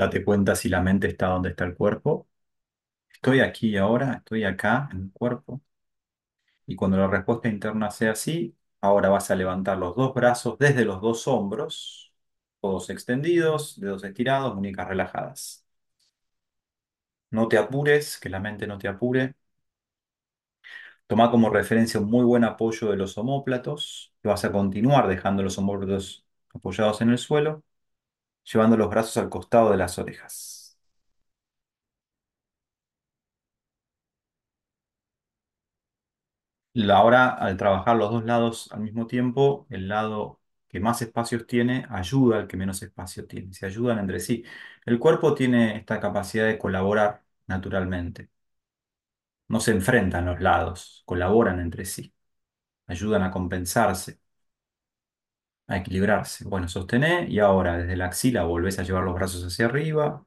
Date 0.02 0.26
cuenta 0.26 0.56
si 0.56 0.68
la 0.70 0.82
mente 0.82 1.08
está 1.08 1.28
donde 1.28 1.50
está 1.52 1.64
el 1.66 1.76
cuerpo. 1.76 2.28
Estoy 3.14 3.42
aquí 3.42 3.78
ahora, 3.78 4.16
estoy 4.16 4.44
acá 4.46 4.90
en 4.94 5.02
el 5.04 5.12
cuerpo. 5.14 5.62
Y 6.66 6.76
cuando 6.76 6.98
la 6.98 7.08
respuesta 7.08 7.50
interna 7.50 7.92
sea 7.92 8.12
así, 8.14 8.56
ahora 8.82 9.10
vas 9.10 9.30
a 9.32 9.36
levantar 9.36 9.78
los 9.78 9.96
dos 9.96 10.14
brazos 10.14 10.58
desde 10.60 10.86
los 10.86 11.02
dos 11.02 11.28
hombros, 11.28 12.14
codos 12.62 12.90
extendidos, 12.90 13.80
dedos 13.80 14.04
estirados, 14.04 14.56
muñecas 14.56 14.88
relajadas. 14.88 15.66
No 17.38 17.48
te 17.50 17.58
apures, 17.58 18.18
que 18.20 18.30
la 18.30 18.40
mente 18.40 18.68
no 18.68 18.78
te 18.78 18.88
apure. 18.88 19.36
Toma 21.08 21.30
como 21.32 21.50
referencia 21.50 22.00
un 22.00 22.10
muy 22.10 22.24
buen 22.26 22.44
apoyo 22.44 22.90
de 22.90 22.98
los 22.98 23.18
omóplatos. 23.18 24.14
Vas 24.24 24.46
a 24.46 24.52
continuar 24.52 25.08
dejando 25.08 25.44
los 25.44 25.58
omóplatos 25.58 26.26
apoyados 26.54 27.02
en 27.02 27.10
el 27.10 27.18
suelo, 27.18 27.64
llevando 28.44 28.78
los 28.78 28.90
brazos 28.90 29.18
al 29.18 29.30
costado 29.30 29.72
de 29.72 29.78
las 29.78 29.98
orejas. 30.00 30.78
Ahora, 36.90 37.30
al 37.32 37.58
trabajar 37.58 37.98
los 37.98 38.12
dos 38.12 38.24
lados 38.24 38.70
al 38.72 38.80
mismo 38.82 39.06
tiempo, 39.06 39.68
el 39.70 39.90
lado 39.90 40.40
que 40.70 40.80
más 40.80 41.02
espacios 41.02 41.46
tiene 41.46 41.86
ayuda 41.90 42.38
al 42.40 42.48
que 42.48 42.56
menos 42.56 42.82
espacio 42.82 43.28
tiene. 43.28 43.54
Se 43.54 43.66
ayudan 43.66 44.00
entre 44.00 44.20
sí. 44.22 44.44
El 44.86 44.98
cuerpo 45.00 45.34
tiene 45.34 45.76
esta 45.78 46.00
capacidad 46.00 46.46
de 46.48 46.58
colaborar 46.58 47.24
naturalmente. 47.48 48.30
No 49.48 49.60
se 49.60 49.72
enfrentan 49.72 50.26
los 50.26 50.40
lados, 50.42 51.04
colaboran 51.06 51.60
entre 51.60 51.86
sí. 51.86 52.14
Ayudan 52.88 53.24
a 53.24 53.32
compensarse, 53.32 54.20
a 55.72 55.78
equilibrarse. 55.78 56.46
Bueno, 56.46 56.68
sostené 56.68 57.28
y 57.30 57.40
ahora 57.40 57.78
desde 57.78 57.96
la 57.98 58.06
axila 58.08 58.44
volvés 58.44 58.80
a 58.80 58.84
llevar 58.84 59.04
los 59.04 59.16
brazos 59.16 59.44
hacia 59.46 59.66
arriba. 59.68 60.26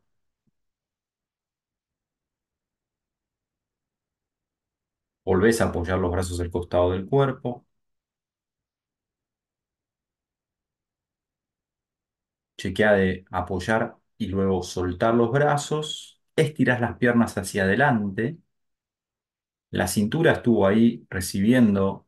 Volvés 5.24 5.61
a 5.61 5.64
apoyar 5.66 5.98
los 5.98 6.11
brazos 6.11 6.40
al 6.40 6.50
costado 6.50 6.92
del 6.92 7.04
cuerpo. 7.07 7.66
Chequea 12.57 12.92
de 12.94 13.24
apoyar 13.30 13.96
y 14.18 14.26
luego 14.28 14.62
soltar 14.62 15.14
los 15.14 15.30
brazos. 15.33 16.20
Estirás 16.37 16.80
las 16.80 16.96
piernas 16.98 17.37
hacia 17.38 17.64
adelante. 17.64 18.38
La 19.70 19.88
cintura 19.88 20.33
estuvo 20.33 20.66
ahí 20.66 21.07
recibiendo 21.11 22.07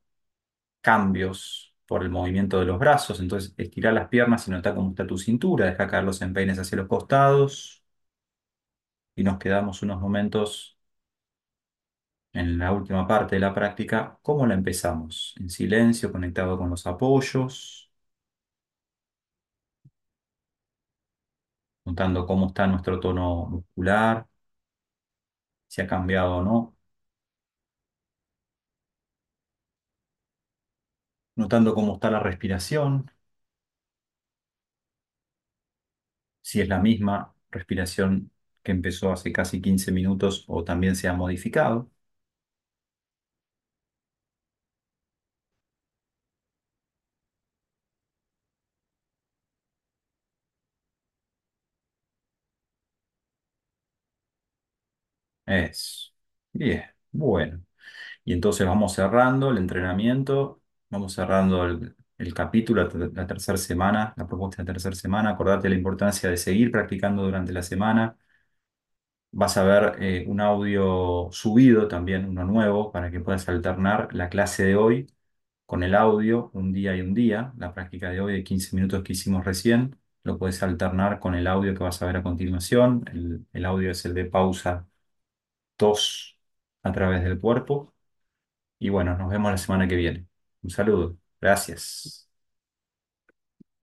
cambios 0.83 1.66
por 1.87 2.03
el 2.03 2.11
movimiento 2.11 2.59
de 2.61 2.66
los 2.66 2.79
brazos. 2.79 3.20
Entonces, 3.20 3.55
estirá 3.57 3.92
las 3.92 4.09
piernas 4.09 4.46
y 4.49 4.51
nota 4.51 4.75
cómo 4.75 4.90
está 4.90 5.07
tu 5.07 5.18
cintura. 5.18 5.66
Deja 5.66 5.87
caer 5.88 6.05
los 6.05 6.22
empeines 6.22 6.59
hacia 6.59 6.79
los 6.79 6.88
costados. 6.88 7.85
Y 9.16 9.25
nos 9.25 9.38
quedamos 9.38 9.83
unos 9.83 10.01
momentos 10.01 10.79
en 12.33 12.57
la 12.59 12.70
última 12.72 13.05
parte 13.07 13.35
de 13.37 13.40
la 13.40 13.53
práctica. 13.55 14.18
¿Cómo 14.22 14.46
la 14.46 14.55
empezamos? 14.55 15.35
En 15.40 15.51
silencio, 15.51 16.12
conectado 16.12 16.57
con 16.59 16.70
los 16.70 16.87
apoyos. 16.87 17.90
Notando 21.87 22.27
cómo 22.27 22.49
está 22.49 22.66
nuestro 22.66 23.01
tono 23.01 23.46
muscular. 23.46 24.27
Si 25.68 25.81
ha 25.83 25.87
cambiado 25.87 26.37
o 26.38 26.42
no. 26.42 26.76
Notando 31.37 31.72
cómo 31.75 31.94
está 31.94 32.11
la 32.11 32.20
respiración. 32.20 33.11
Si 36.40 36.61
es 36.62 36.68
la 36.68 36.79
misma 36.81 37.35
respiración 37.51 38.31
que 38.62 38.72
empezó 38.72 39.12
hace 39.12 39.33
casi 39.33 39.61
15 39.61 39.92
minutos 39.92 40.44
o 40.49 40.64
también 40.64 40.96
se 40.96 41.09
ha 41.09 41.12
modificado. 41.14 41.90
Es 55.46 56.12
bien, 56.53 56.85
bueno. 57.12 57.64
Y 58.25 58.33
entonces 58.35 58.66
vamos 58.66 58.94
cerrando 58.94 59.51
el 59.51 59.59
entrenamiento, 59.59 60.62
vamos 60.97 61.13
cerrando 61.15 61.65
el, 61.67 62.35
capítulo, 62.35 62.83
la, 62.83 62.89
ter- 62.89 63.13
la 63.15 63.27
tercera 63.27 63.59
semana, 63.59 64.15
la 64.17 64.27
propuesta 64.27 64.63
de 64.63 64.67
la 64.69 64.73
tercera 64.75 64.95
semana. 64.97 65.31
Acordate 65.31 65.69
la 65.69 65.75
importancia 65.77 66.31
de 66.31 66.37
seguir 66.37 66.71
practicando 66.71 67.23
durante 67.25 67.53
la 67.53 67.63
semana. 67.63 68.17
Vas 69.33 69.57
a 69.59 69.65
ver 69.65 69.97
eh, 70.03 70.25
un 70.29 70.41
audio 70.41 71.29
subido 71.31 71.89
también, 71.89 72.25
uno 72.27 72.45
nuevo, 72.45 72.91
para 72.91 73.11
que 73.11 73.21
puedas 73.21 73.47
alternar 73.49 74.15
la 74.15 74.31
clase 74.31 74.65
de 74.65 74.77
hoy 74.77 75.13
con 75.67 75.83
el 75.83 75.95
audio, 75.95 76.51
un 76.55 76.73
día 76.73 76.97
y 76.97 77.03
un 77.03 77.15
día. 77.15 77.53
La 77.59 77.75
práctica 77.75 78.11
de 78.11 78.21
hoy 78.21 78.35
de 78.35 78.45
15 78.45 78.77
minutos 78.77 79.03
que 79.03 79.13
hicimos 79.15 79.45
recién, 79.45 79.99
lo 80.23 80.39
puedes 80.39 80.63
alternar 80.63 81.21
con 81.21 81.35
el 81.35 81.47
audio 81.49 81.75
que 81.75 81.85
vas 81.85 82.01
a 82.03 82.07
ver 82.07 82.17
a 82.19 82.23
continuación. 82.23 83.05
El, 83.13 83.47
el 83.53 83.65
audio 83.67 83.91
es 83.91 84.05
el 84.07 84.15
de 84.15 84.27
pausa 84.27 84.89
tos 85.77 86.39
a 86.83 86.93
través 86.93 87.25
del 87.25 87.41
cuerpo. 87.41 87.95
Y 88.79 88.91
bueno, 88.91 89.17
nos 89.19 89.31
vemos 89.31 89.53
la 89.53 89.59
semana 89.59 89.89
que 89.89 89.97
viene. 89.97 90.27
Un 90.62 90.71
saludo. 90.71 91.16
Gracias. 91.40 92.26